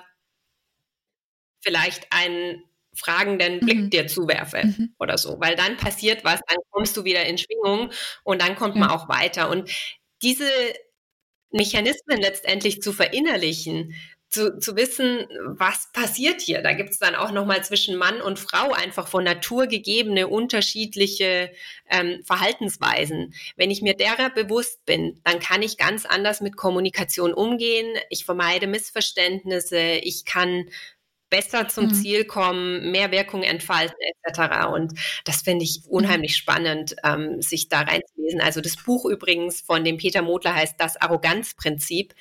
vielleicht 1.67 2.07
einen 2.11 2.63
fragenden 2.93 3.59
Blick 3.59 3.77
mhm. 3.77 3.89
dir 3.89 4.07
zuwerfe 4.07 4.63
mhm. 4.65 4.95
oder 4.99 5.17
so, 5.17 5.39
weil 5.39 5.55
dann 5.55 5.77
passiert 5.77 6.23
was, 6.23 6.39
dann 6.47 6.57
kommst 6.71 6.97
du 6.97 7.03
wieder 7.03 7.25
in 7.25 7.37
Schwingung 7.37 7.91
und 8.23 8.41
dann 8.41 8.55
kommt 8.55 8.75
ja. 8.75 8.81
man 8.81 8.89
auch 8.89 9.09
weiter. 9.09 9.49
Und 9.49 9.69
diese 10.21 10.49
Mechanismen 11.51 12.19
letztendlich 12.19 12.81
zu 12.81 12.93
verinnerlichen, 12.93 13.93
zu, 14.29 14.59
zu 14.59 14.75
wissen, 14.75 15.25
was 15.45 15.89
passiert 15.93 16.41
hier. 16.41 16.61
Da 16.61 16.73
gibt 16.73 16.89
es 16.89 16.99
dann 16.99 17.15
auch 17.15 17.31
nochmal 17.31 17.63
zwischen 17.63 17.95
Mann 17.95 18.19
und 18.19 18.39
Frau 18.39 18.73
einfach 18.73 19.07
von 19.07 19.23
Natur 19.23 19.67
gegebene 19.67 20.27
unterschiedliche 20.27 21.51
ähm, 21.89 22.21
Verhaltensweisen. 22.25 23.33
Wenn 23.55 23.71
ich 23.71 23.81
mir 23.81 23.93
derer 23.93 24.29
bewusst 24.29 24.83
bin, 24.85 25.21
dann 25.23 25.39
kann 25.39 25.61
ich 25.61 25.77
ganz 25.77 26.05
anders 26.05 26.41
mit 26.41 26.57
Kommunikation 26.57 27.33
umgehen. 27.33 27.95
Ich 28.09 28.25
vermeide 28.25 28.67
Missverständnisse. 28.67 29.79
Ich 29.79 30.25
kann 30.25 30.69
besser 31.29 31.67
zum 31.67 31.85
mhm. 31.85 31.93
Ziel 31.93 32.25
kommen, 32.25 32.91
mehr 32.91 33.11
Wirkung 33.11 33.43
entfalten 33.43 33.97
etc. 34.23 34.67
Und 34.67 34.93
das 35.25 35.41
finde 35.41 35.65
ich 35.65 35.81
mhm. 35.85 35.91
unheimlich 35.91 36.35
spannend, 36.35 36.95
ähm, 37.03 37.41
sich 37.41 37.69
da 37.69 37.81
reinzulesen. 37.81 38.41
Also 38.41 38.61
das 38.61 38.75
Buch 38.77 39.05
übrigens 39.05 39.61
von 39.61 39.83
dem 39.83 39.97
Peter 39.97 40.21
Modler 40.21 40.55
heißt 40.55 40.75
Das 40.77 40.97
Arroganzprinzip, 40.97 42.13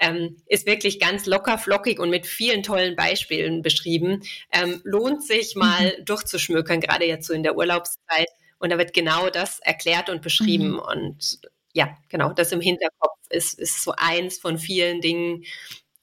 ähm, 0.00 0.36
ist 0.46 0.66
wirklich 0.66 1.00
ganz 1.00 1.26
locker, 1.26 1.58
flockig 1.58 1.98
und 1.98 2.10
mit 2.10 2.26
vielen 2.26 2.62
tollen 2.62 2.96
Beispielen 2.96 3.62
beschrieben. 3.62 4.22
Ähm, 4.52 4.80
lohnt 4.84 5.24
sich 5.24 5.54
mal 5.56 5.96
mhm. 5.98 6.04
durchzuschmökern, 6.04 6.80
gerade 6.80 7.06
jetzt 7.06 7.26
so 7.26 7.34
in 7.34 7.42
der 7.42 7.56
Urlaubszeit. 7.56 8.28
Und 8.58 8.70
da 8.70 8.78
wird 8.78 8.94
genau 8.94 9.28
das 9.28 9.60
erklärt 9.60 10.08
und 10.08 10.22
beschrieben. 10.22 10.72
Mhm. 10.72 10.78
Und 10.78 11.40
ja, 11.74 11.96
genau, 12.08 12.32
das 12.32 12.52
im 12.52 12.60
Hinterkopf 12.60 13.18
ist, 13.28 13.58
ist 13.58 13.82
so 13.82 13.92
eins 13.96 14.38
von 14.38 14.58
vielen 14.58 15.00
Dingen, 15.00 15.44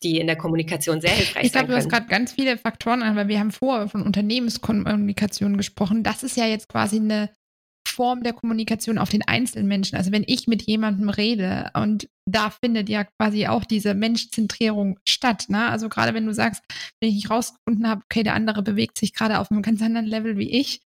die 0.04 0.20
in 0.20 0.28
der 0.28 0.36
Kommunikation 0.36 1.02
sehr 1.02 1.12
hilfreich 1.12 1.46
ich 1.46 1.52
glaub, 1.52 1.62
sein 1.62 1.68
können. 1.68 1.80
Ich 1.80 1.88
glaube, 1.88 1.98
du 1.98 1.98
hast 1.98 2.10
gerade 2.10 2.24
ganz 2.24 2.34
viele 2.34 2.58
Faktoren 2.58 3.04
an, 3.04 3.16
weil 3.16 3.28
wir 3.28 3.40
haben 3.40 3.52
vorher 3.52 3.88
von 3.88 4.04
Unternehmenskommunikation 4.04 5.58
gesprochen. 5.58 6.04
Das 6.04 6.24
ist 6.24 6.38
ja 6.38 6.46
jetzt 6.46 6.68
quasi 6.70 6.98
eine 6.98 7.30
Form 7.88 8.24
der 8.24 8.34
Kommunikation 8.34 8.98
auf 8.98 9.10
den 9.10 9.24
einzelnen 9.28 9.68
Menschen. 9.68 9.98
Also 9.98 10.12
wenn 10.12 10.24
ich 10.26 10.48
mit 10.48 10.64
jemandem 10.64 11.10
rede 11.10 11.72
und 11.74 12.08
da 12.26 12.50
findet 12.50 12.90
ja 12.90 13.04
quasi 13.04 13.48
auch 13.48 13.66
diese 13.66 13.94
Menschzentrierung 13.94 14.98
statt. 15.08 15.46
Ne? 15.50 15.68
Also 15.68 15.90
gerade 15.90 16.14
wenn 16.14 16.26
du 16.26 16.34
sagst, 16.34 16.64
wenn 17.00 17.10
ich 17.10 17.16
nicht 17.16 17.30
rausgefunden 17.30 17.88
habe, 17.88 18.02
okay, 18.06 18.24
der 18.24 18.36
andere 18.36 18.64
bewegt 18.64 18.98
sich 18.98 19.14
gerade 19.14 19.40
auf 19.40 19.52
einem 19.52 19.62
ganz 19.62 19.82
anderen 19.82 20.06
Level 20.06 20.38
wie 20.38 20.52
ich, 20.52 20.82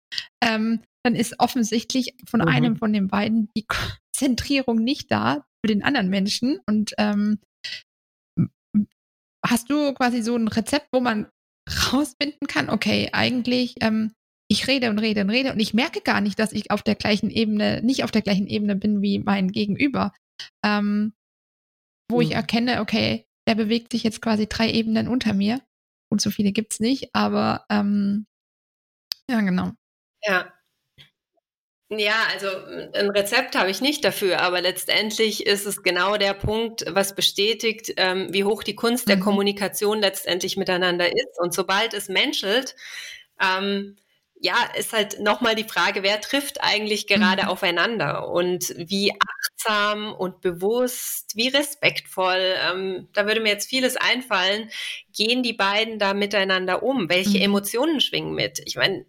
ähm, 0.43 0.81
dann 1.03 1.15
ist 1.15 1.41
offensichtlich 1.41 2.15
von 2.29 2.41
mhm. 2.41 2.49
einem 2.49 2.77
von 2.77 2.93
den 2.93 3.09
beiden 3.09 3.49
die 3.57 3.67
Zentrierung 4.15 4.79
nicht 4.79 5.11
da 5.11 5.45
für 5.65 5.69
den 5.69 5.83
anderen 5.83 6.09
Menschen. 6.09 6.61
Und 6.67 6.93
ähm, 6.99 7.39
hast 9.53 9.71
du 9.71 9.93
quasi 9.95 10.23
so 10.23 10.35
ein 10.35 10.49
Rezept, 10.49 10.89
wo 10.93 11.01
man 11.01 11.31
rausfinden 11.93 12.49
kann, 12.49 12.71
okay, 12.71 13.11
eigentlich, 13.13 13.77
ähm, 13.81 14.13
ich 14.51 14.67
rede 14.67 14.91
und 14.91 14.99
rede 14.99 15.23
und 15.23 15.31
rede 15.31 15.53
und 15.53 15.61
ich 15.61 15.75
merke 15.75 16.01
gar 16.01 16.21
nicht, 16.21 16.39
dass 16.39 16.53
ich 16.53 16.71
auf 16.71 16.83
der 16.83 16.97
gleichen 16.97 17.31
Ebene, 17.31 17.81
nicht 17.83 18.05
auf 18.05 18.11
der 18.11 18.23
gleichen 18.23 18.47
Ebene 18.49 18.77
bin 18.77 19.01
wie 19.01 19.19
mein 19.21 19.53
Gegenüber. 19.53 20.13
Ähm, 20.65 21.13
wo 22.11 22.17
mhm. 22.17 22.23
ich 22.23 22.33
erkenne, 22.33 22.81
okay, 22.81 23.27
der 23.49 23.55
bewegt 23.55 23.93
sich 23.93 24.03
jetzt 24.03 24.21
quasi 24.21 24.47
drei 24.47 24.71
Ebenen 24.71 25.09
unter 25.09 25.35
mir. 25.35 25.61
Und 26.11 26.21
so 26.21 26.31
viele 26.31 26.53
gibt 26.53 26.73
es 26.75 26.81
nicht, 26.81 27.15
aber 27.15 27.65
ähm, 27.71 28.27
ja, 29.31 29.41
genau. 29.41 29.73
Ja, 30.25 30.53
ja, 31.99 32.15
also 32.33 32.49
ein 32.95 33.11
Rezept 33.11 33.57
habe 33.57 33.71
ich 33.71 33.81
nicht 33.81 34.05
dafür, 34.05 34.41
aber 34.41 34.61
letztendlich 34.61 35.47
ist 35.47 35.67
es 35.67 35.83
genau 35.83 36.17
der 36.17 36.35
Punkt, 36.35 36.85
was 36.89 37.15
bestätigt, 37.15 37.95
ähm, 37.97 38.29
wie 38.33 38.45
hoch 38.45 38.63
die 38.63 38.77
Kunst 38.77 39.09
der 39.09 39.17
mhm. 39.17 39.23
Kommunikation 39.23 40.01
letztendlich 40.01 40.57
miteinander 40.57 41.07
ist. 41.07 41.39
Und 41.39 41.53
sobald 41.55 41.95
es 41.95 42.09
menschelt, 42.09 42.75
ähm, 43.41 43.97
ja, 44.41 44.57
ist 44.77 44.93
halt 44.93 45.21
nochmal 45.21 45.55
die 45.55 45.65
Frage, 45.65 46.03
wer 46.03 46.21
trifft 46.21 46.61
eigentlich 46.63 47.07
gerade 47.07 47.45
mhm. 47.45 47.49
aufeinander 47.49 48.29
und 48.29 48.75
wie 48.77 49.13
achtsam 49.13 50.13
und 50.13 50.41
bewusst, 50.41 51.37
wie 51.37 51.49
respektvoll, 51.49 52.57
ähm, 52.69 53.09
da 53.13 53.27
würde 53.27 53.41
mir 53.41 53.51
jetzt 53.51 53.69
vieles 53.69 53.97
einfallen, 53.97 54.69
gehen 55.17 55.45
die 55.45 55.53
beiden 55.53 56.01
da 56.01 56.13
miteinander 56.13 56.83
um? 56.83 57.09
Welche 57.09 57.39
mhm. 57.39 57.45
Emotionen 57.45 58.01
schwingen 58.01 58.35
mit? 58.35 58.61
Ich 58.65 58.75
meine, 58.75 59.07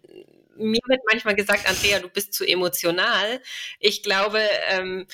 mir 0.56 0.80
wird 0.86 1.00
manchmal 1.10 1.34
gesagt, 1.34 1.68
Andrea, 1.68 2.00
du 2.00 2.08
bist 2.08 2.32
zu 2.34 2.44
emotional. 2.44 3.40
Ich 3.80 4.02
glaube, 4.02 4.40
ähm, 4.70 5.06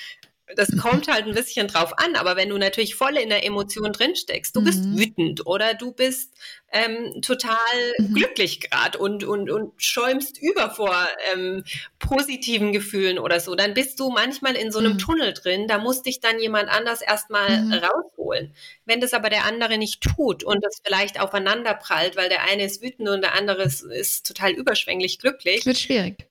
das 0.56 0.76
kommt 0.76 1.08
halt 1.08 1.26
ein 1.26 1.34
bisschen 1.34 1.68
drauf 1.68 1.98
an, 1.98 2.16
aber 2.16 2.36
wenn 2.36 2.48
du 2.48 2.58
natürlich 2.58 2.94
voll 2.94 3.16
in 3.16 3.28
der 3.28 3.44
Emotion 3.44 3.92
drinsteckst, 3.92 4.54
du 4.54 4.60
mhm. 4.60 4.64
bist 4.64 4.84
wütend 4.96 5.46
oder 5.46 5.74
du 5.74 5.92
bist 5.92 6.32
ähm, 6.72 7.20
total 7.22 7.56
mhm. 7.98 8.14
glücklich 8.14 8.60
gerade 8.60 8.98
und, 8.98 9.24
und, 9.24 9.50
und 9.50 9.72
schäumst 9.76 10.40
über 10.40 10.70
vor 10.70 10.94
ähm, 11.32 11.64
positiven 11.98 12.72
Gefühlen 12.72 13.18
oder 13.18 13.40
so, 13.40 13.54
dann 13.54 13.74
bist 13.74 14.00
du 14.00 14.10
manchmal 14.10 14.56
in 14.56 14.70
so 14.72 14.78
einem 14.78 14.94
mhm. 14.94 14.98
Tunnel 14.98 15.32
drin, 15.34 15.66
da 15.68 15.78
muss 15.78 16.02
dich 16.02 16.20
dann 16.20 16.38
jemand 16.40 16.68
anders 16.68 17.02
erstmal 17.02 17.62
mhm. 17.62 17.72
rausholen. 17.74 18.54
Wenn 18.84 19.00
das 19.00 19.14
aber 19.14 19.30
der 19.30 19.44
andere 19.44 19.78
nicht 19.78 20.02
tut 20.02 20.44
und 20.44 20.64
das 20.64 20.80
vielleicht 20.84 21.20
aufeinander 21.20 21.74
prallt, 21.74 22.16
weil 22.16 22.28
der 22.28 22.44
eine 22.44 22.64
ist 22.64 22.82
wütend 22.82 23.08
und 23.08 23.22
der 23.22 23.34
andere 23.34 23.62
ist, 23.62 23.82
ist 23.82 24.26
total 24.26 24.52
überschwänglich 24.52 25.18
glücklich. 25.18 25.66
Wird 25.66 25.78
schwierig 25.78 26.29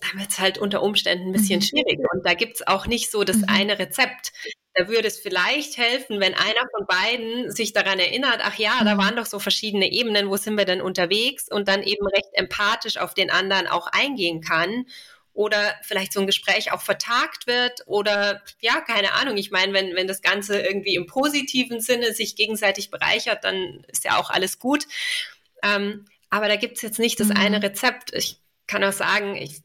dann 0.00 0.20
wird 0.20 0.30
es 0.30 0.38
halt 0.38 0.58
unter 0.58 0.82
Umständen 0.82 1.28
ein 1.28 1.32
bisschen 1.32 1.60
mhm. 1.60 1.64
schwierig. 1.64 1.98
Und 2.12 2.24
da 2.24 2.34
gibt 2.34 2.56
es 2.56 2.66
auch 2.66 2.86
nicht 2.86 3.10
so 3.10 3.24
das 3.24 3.38
mhm. 3.38 3.44
eine 3.48 3.78
Rezept. 3.78 4.32
Da 4.74 4.88
würde 4.88 5.08
es 5.08 5.18
vielleicht 5.18 5.76
helfen, 5.76 6.20
wenn 6.20 6.34
einer 6.34 6.66
von 6.76 6.86
beiden 6.86 7.50
sich 7.50 7.72
daran 7.72 7.98
erinnert, 7.98 8.40
ach 8.42 8.56
ja, 8.56 8.82
da 8.84 8.94
mhm. 8.94 8.98
waren 8.98 9.16
doch 9.16 9.26
so 9.26 9.38
verschiedene 9.38 9.90
Ebenen, 9.90 10.28
wo 10.28 10.36
sind 10.36 10.56
wir 10.56 10.64
denn 10.64 10.80
unterwegs 10.80 11.48
und 11.50 11.68
dann 11.68 11.82
eben 11.82 12.06
recht 12.06 12.30
empathisch 12.32 12.96
auf 12.96 13.14
den 13.14 13.30
anderen 13.30 13.66
auch 13.66 13.88
eingehen 13.88 14.40
kann 14.40 14.86
oder 15.32 15.74
vielleicht 15.82 16.12
so 16.12 16.20
ein 16.20 16.26
Gespräch 16.26 16.72
auch 16.72 16.82
vertagt 16.82 17.46
wird 17.46 17.82
oder 17.86 18.42
ja, 18.60 18.80
keine 18.80 19.14
Ahnung. 19.14 19.36
Ich 19.36 19.50
meine, 19.50 19.72
wenn, 19.72 19.94
wenn 19.94 20.06
das 20.06 20.22
Ganze 20.22 20.60
irgendwie 20.60 20.94
im 20.94 21.06
positiven 21.06 21.80
Sinne 21.80 22.12
sich 22.12 22.36
gegenseitig 22.36 22.90
bereichert, 22.90 23.44
dann 23.44 23.84
ist 23.88 24.04
ja 24.04 24.18
auch 24.18 24.30
alles 24.30 24.58
gut. 24.58 24.86
Ähm, 25.62 26.06
aber 26.30 26.48
da 26.48 26.56
gibt 26.56 26.76
es 26.76 26.82
jetzt 26.82 26.98
nicht 26.98 27.20
das 27.20 27.30
eine 27.30 27.62
Rezept. 27.62 28.12
Ich 28.14 28.36
kann 28.66 28.84
auch 28.84 28.92
sagen, 28.92 29.34
ich 29.36 29.62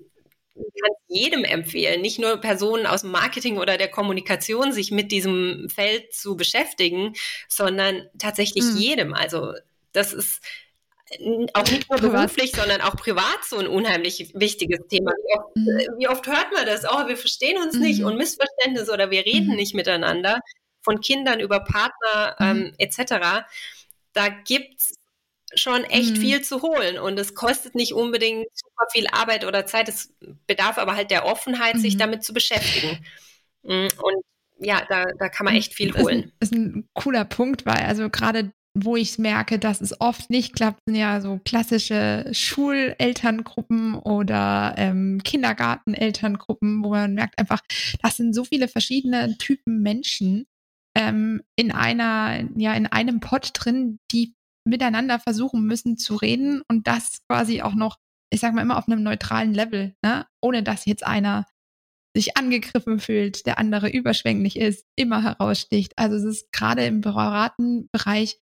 kann 0.56 0.96
jedem 1.08 1.44
empfehlen, 1.44 2.02
nicht 2.02 2.20
nur 2.20 2.38
Personen 2.38 2.86
aus 2.86 3.02
dem 3.02 3.12
Marketing 3.12 3.58
oder 3.58 3.78
der 3.78 3.90
Kommunikation 3.90 4.72
sich 4.72 4.92
mit 4.92 5.12
diesem 5.12 5.68
Feld 5.70 6.14
zu 6.14 6.38
beschäftigen, 6.38 7.14
sondern 7.48 8.08
tatsächlich 8.18 8.64
mhm. 8.64 8.78
jedem. 8.78 9.14
Also 9.14 9.54
das 9.92 10.14
ist 10.14 10.42
auch 11.54 11.70
nicht 11.70 11.90
nur 11.90 12.00
beruflich, 12.00 12.52
sondern 12.54 12.82
auch 12.82 12.96
privat 12.96 13.44
so 13.48 13.58
ein 13.58 13.68
unheimlich 13.68 14.32
wichtiges 14.34 14.80
Thema. 14.90 15.12
Wie 15.12 15.38
oft, 15.38 15.56
mhm. 15.56 16.00
wie 16.00 16.10
oft 16.10 16.28
hört 16.28 16.52
man 16.54 16.66
das? 16.66 16.84
Oh, 16.86 17.08
wir 17.08 17.18
verstehen 17.18 17.62
uns 17.62 17.76
mhm. 17.76 17.82
nicht 17.82 18.04
und 18.04 18.18
Missverständnisse 18.18 18.92
oder 18.92 19.12
wir 19.12 19.26
reden 19.26 19.50
mhm. 19.50 19.56
nicht 19.56 19.76
miteinander. 19.76 20.40
Von 20.82 21.02
Kindern 21.02 21.40
über 21.40 21.62
Partner 21.62 22.36
mhm. 22.40 22.46
ähm, 22.46 22.74
etc. 22.78 23.46
Da 24.14 24.30
gibt 24.30 24.80
es 24.80 24.96
schon 25.56 25.84
echt 25.86 26.18
mhm. 26.18 26.22
viel 26.22 26.42
zu 26.42 26.62
holen 26.62 27.00
und 27.00 27.18
es 27.20 27.34
kostet 27.34 27.76
nicht 27.76 27.94
unbedingt 27.94 28.48
super 28.54 28.86
viel 28.92 29.08
Arbeit 29.08 29.46
oder 29.46 29.66
Zeit. 29.66 29.90
Es 29.90 30.14
bedarf 30.48 30.78
aber 30.78 30.96
halt 30.96 31.12
der 31.12 31.26
Offenheit, 31.26 31.78
sich 31.78 31.96
mhm. 31.96 32.00
damit 32.00 32.24
zu 32.24 32.34
beschäftigen. 32.34 33.06
Mm, 33.68 33.88
und 33.88 34.24
ja, 34.60 34.86
da, 34.88 35.06
da 35.18 35.28
kann 35.28 35.46
man 35.46 35.56
echt 35.56 35.74
viel 35.74 35.92
holen. 35.98 36.32
Das 36.40 36.52
ist 36.52 36.56
ein, 36.56 36.60
ist 36.60 36.76
ein 36.76 36.90
cooler 36.94 37.26
Punkt, 37.26 37.66
weil 37.66 37.78
also 37.78 38.12
gerade 38.12 38.52
wo 38.76 38.98
ich 38.98 39.18
merke, 39.18 39.58
dass 39.58 39.80
es 39.80 40.00
oft 40.02 40.30
nicht 40.30 40.54
klappt, 40.54 40.82
sind 40.86 40.96
ja 40.96 41.22
so 41.22 41.40
klassische 41.46 42.30
Schulelterngruppen 42.34 43.96
oder 43.96 44.76
ähm, 44.78 45.22
Kindergartenelterngruppen, 45.24 46.84
wo 46.84 46.90
man 46.90 47.14
merkt 47.14 47.40
einfach, 47.40 47.62
das 48.04 48.18
sind 48.18 48.36
so 48.36 48.44
viele 48.44 48.68
verschiedene 48.68 49.38
Typen 49.38 49.82
Menschen 49.82 50.46
ähm, 50.94 51.42
in 51.56 51.72
einer, 51.72 52.44
ja, 52.58 52.74
in 52.74 52.86
einem 52.88 53.22
Pot 53.22 53.52
drin, 53.54 54.00
die 54.12 54.36
miteinander 54.66 55.20
versuchen 55.20 55.66
müssen 55.66 55.98
zu 55.98 56.16
reden 56.16 56.62
und 56.68 56.88
das 56.88 57.20
quasi 57.30 57.62
auch 57.62 57.76
noch, 57.76 57.98
ich 58.32 58.40
sag 58.40 58.54
mal 58.54 58.62
immer 58.62 58.78
auf 58.78 58.88
einem 58.88 59.04
neutralen 59.04 59.54
Level, 59.54 59.96
ne? 60.04 60.26
ohne 60.42 60.64
dass 60.64 60.86
jetzt 60.86 61.06
einer 61.06 61.46
sich 62.16 62.38
angegriffen 62.38 63.00
fühlt, 63.00 63.46
der 63.46 63.60
andere 63.60 63.90
überschwänglich 63.90 64.58
ist, 64.58 64.86
immer 64.96 65.22
heraussticht. 65.22 65.94
Also 65.98 66.16
es 66.16 66.24
ist 66.24 66.52
gerade 66.52 66.86
im 66.86 67.02
Beratungsbereich 67.02 68.40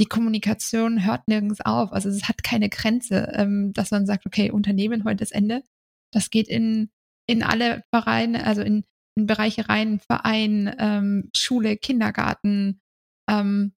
die 0.00 0.06
Kommunikation 0.06 1.04
hört 1.04 1.28
nirgends 1.28 1.60
auf. 1.60 1.92
Also 1.92 2.08
es 2.08 2.26
hat 2.26 2.42
keine 2.42 2.70
Grenze, 2.70 3.30
ähm, 3.34 3.72
dass 3.74 3.90
man 3.90 4.06
sagt, 4.06 4.24
okay, 4.24 4.50
Unternehmen 4.50 5.04
heute 5.04 5.22
ist 5.22 5.32
Ende. 5.32 5.62
Das 6.10 6.30
geht 6.30 6.48
in, 6.48 6.90
in 7.26 7.42
alle 7.42 7.84
Vereine, 7.94 8.46
also 8.46 8.62
in, 8.62 8.84
in 9.14 9.26
Bereiche 9.26 9.68
rein, 9.68 10.00
Verein, 10.00 10.74
ähm, 10.78 11.30
Schule, 11.36 11.76
Kindergarten 11.76 12.80
ähm, 13.28 13.74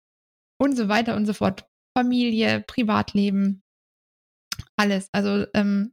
und 0.58 0.76
so 0.76 0.88
weiter 0.88 1.16
und 1.16 1.24
so 1.24 1.32
fort. 1.32 1.69
Familie, 2.00 2.64
Privatleben, 2.66 3.62
alles. 4.76 5.08
Also 5.12 5.46
ähm, 5.52 5.92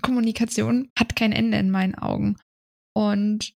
Kommunikation 0.00 0.92
hat 0.96 1.16
kein 1.16 1.32
Ende 1.32 1.58
in 1.58 1.72
meinen 1.72 1.96
Augen. 1.96 2.36
Und 2.94 3.52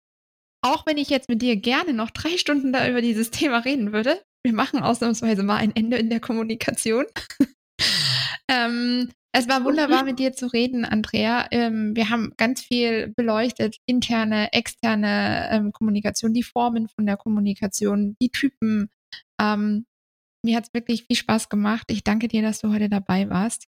auch 0.63 0.87
wenn 0.87 0.97
ich 0.97 1.09
jetzt 1.09 1.29
mit 1.29 1.43
dir 1.43 1.55
gerne 1.55 1.93
noch 1.93 2.09
drei 2.09 2.37
Stunden 2.37 2.73
da 2.73 2.89
über 2.89 3.01
dieses 3.01 3.29
Thema 3.31 3.59
reden 3.59 3.93
würde, 3.93 4.19
wir 4.43 4.53
machen 4.53 4.81
ausnahmsweise 4.81 5.43
mal 5.43 5.57
ein 5.57 5.75
Ende 5.75 5.97
in 5.97 6.09
der 6.09 6.19
Kommunikation. 6.19 7.05
ähm, 8.49 9.11
es 9.33 9.47
war 9.47 9.63
wunderbar, 9.63 10.03
mit 10.03 10.17
dir 10.17 10.33
zu 10.33 10.47
reden, 10.47 10.83
Andrea. 10.83 11.47
Ähm, 11.51 11.95
wir 11.95 12.09
haben 12.09 12.33
ganz 12.37 12.61
viel 12.63 13.13
beleuchtet, 13.15 13.77
interne, 13.85 14.51
externe 14.51 15.47
ähm, 15.51 15.71
Kommunikation, 15.71 16.33
die 16.33 16.43
Formen 16.43 16.89
von 16.89 17.05
der 17.05 17.17
Kommunikation, 17.17 18.17
die 18.19 18.29
Typen. 18.29 18.89
Ähm, 19.39 19.85
mir 20.43 20.57
hat 20.57 20.65
es 20.65 20.73
wirklich 20.73 21.05
viel 21.05 21.15
Spaß 21.15 21.49
gemacht. 21.49 21.87
Ich 21.89 22.03
danke 22.03 22.27
dir, 22.27 22.41
dass 22.41 22.59
du 22.59 22.71
heute 22.71 22.89
dabei 22.89 23.29
warst. 23.29 23.67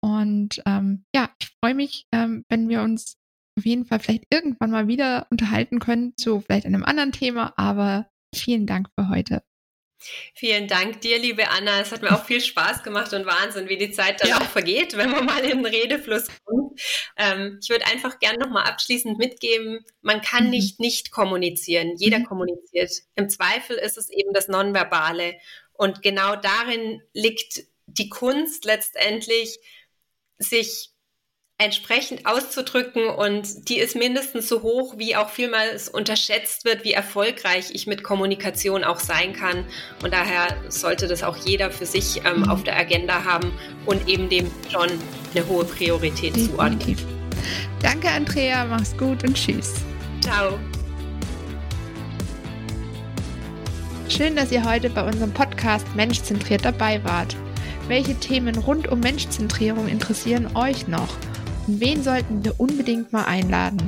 Und 0.00 0.62
ähm, 0.66 1.04
ja, 1.14 1.30
ich 1.40 1.50
freue 1.60 1.74
mich, 1.74 2.06
ähm, 2.12 2.44
wenn 2.48 2.68
wir 2.68 2.82
uns 2.82 3.16
auf 3.58 3.66
jeden 3.66 3.84
Fall 3.84 3.98
vielleicht 3.98 4.24
irgendwann 4.30 4.70
mal 4.70 4.86
wieder 4.86 5.26
unterhalten 5.30 5.80
können 5.80 6.16
zu 6.16 6.40
vielleicht 6.40 6.66
einem 6.66 6.84
anderen 6.84 7.12
Thema. 7.12 7.52
Aber 7.56 8.08
vielen 8.34 8.66
Dank 8.66 8.88
für 8.96 9.08
heute. 9.08 9.42
Vielen 10.34 10.68
Dank 10.68 11.00
dir, 11.00 11.18
liebe 11.18 11.48
Anna. 11.48 11.80
Es 11.80 11.90
hat 11.90 12.02
mir 12.02 12.12
auch 12.12 12.24
viel 12.24 12.40
Spaß 12.40 12.84
gemacht 12.84 13.12
und 13.12 13.26
Wahnsinn, 13.26 13.68
wie 13.68 13.76
die 13.76 13.90
Zeit 13.90 14.20
dann 14.20 14.30
ja. 14.30 14.36
auch 14.36 14.44
vergeht, 14.44 14.96
wenn 14.96 15.10
man 15.10 15.24
mal 15.24 15.40
in 15.40 15.62
den 15.62 15.66
Redefluss 15.66 16.28
kommt. 16.44 16.80
Ähm, 17.16 17.58
ich 17.60 17.68
würde 17.68 17.86
einfach 17.86 18.20
gerne 18.20 18.38
nochmal 18.38 18.64
abschließend 18.64 19.18
mitgeben, 19.18 19.84
man 20.00 20.20
kann 20.20 20.44
mhm. 20.44 20.50
nicht 20.50 20.78
nicht 20.78 21.10
kommunizieren. 21.10 21.94
Jeder 21.96 22.20
mhm. 22.20 22.26
kommuniziert. 22.26 22.92
Im 23.16 23.28
Zweifel 23.28 23.76
ist 23.76 23.98
es 23.98 24.08
eben 24.08 24.32
das 24.32 24.46
Nonverbale. 24.46 25.34
Und 25.78 26.02
genau 26.02 26.34
darin 26.34 27.00
liegt 27.14 27.62
die 27.86 28.08
Kunst 28.10 28.64
letztendlich, 28.64 29.58
sich 30.38 30.90
entsprechend 31.56 32.24
auszudrücken 32.24 33.08
und 33.08 33.68
die 33.68 33.78
ist 33.78 33.96
mindestens 33.96 34.48
so 34.48 34.62
hoch, 34.62 34.94
wie 34.96 35.16
auch 35.16 35.28
vielmals 35.28 35.88
unterschätzt 35.88 36.64
wird, 36.64 36.84
wie 36.84 36.92
erfolgreich 36.92 37.70
ich 37.72 37.88
mit 37.88 38.04
Kommunikation 38.04 38.84
auch 38.84 39.00
sein 39.00 39.32
kann. 39.32 39.64
Und 40.02 40.12
daher 40.12 40.56
sollte 40.68 41.08
das 41.08 41.24
auch 41.24 41.36
jeder 41.36 41.72
für 41.72 41.86
sich 41.86 42.24
ähm, 42.24 42.48
auf 42.48 42.62
der 42.62 42.76
Agenda 42.76 43.24
haben 43.24 43.52
und 43.86 44.08
eben 44.08 44.28
dem 44.28 44.48
schon 44.70 44.88
eine 45.34 45.48
hohe 45.48 45.64
Priorität 45.64 46.36
zuordnen. 46.36 46.96
Danke, 47.82 48.08
Andrea. 48.08 48.64
Mach's 48.64 48.96
gut 48.96 49.24
und 49.24 49.34
tschüss. 49.34 49.74
Ciao. 50.20 50.58
Schön, 54.08 54.36
dass 54.36 54.50
ihr 54.50 54.64
heute 54.64 54.88
bei 54.88 55.06
unserem 55.06 55.32
Podcast 55.32 55.86
Menschzentriert 55.94 56.64
dabei 56.64 57.04
wart. 57.04 57.36
Welche 57.88 58.14
Themen 58.14 58.56
rund 58.56 58.88
um 58.88 59.00
Menschzentrierung 59.00 59.86
interessieren 59.86 60.56
euch 60.56 60.88
noch? 60.88 61.14
Und 61.66 61.80
wen 61.80 62.02
sollten 62.02 62.42
wir 62.42 62.58
unbedingt 62.58 63.12
mal 63.12 63.26
einladen? 63.26 63.86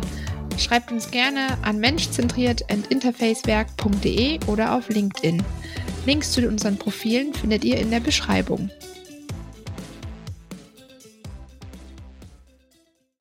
Schreibt 0.58 0.92
uns 0.92 1.10
gerne 1.10 1.56
an 1.62 1.80
menschzentriert.interfacewerk.de 1.80 4.40
oder 4.46 4.74
auf 4.74 4.90
LinkedIn. 4.90 5.42
Links 6.04 6.32
zu 6.32 6.46
unseren 6.46 6.76
Profilen 6.76 7.32
findet 7.32 7.64
ihr 7.64 7.78
in 7.78 7.90
der 7.90 8.00
Beschreibung. 8.00 8.68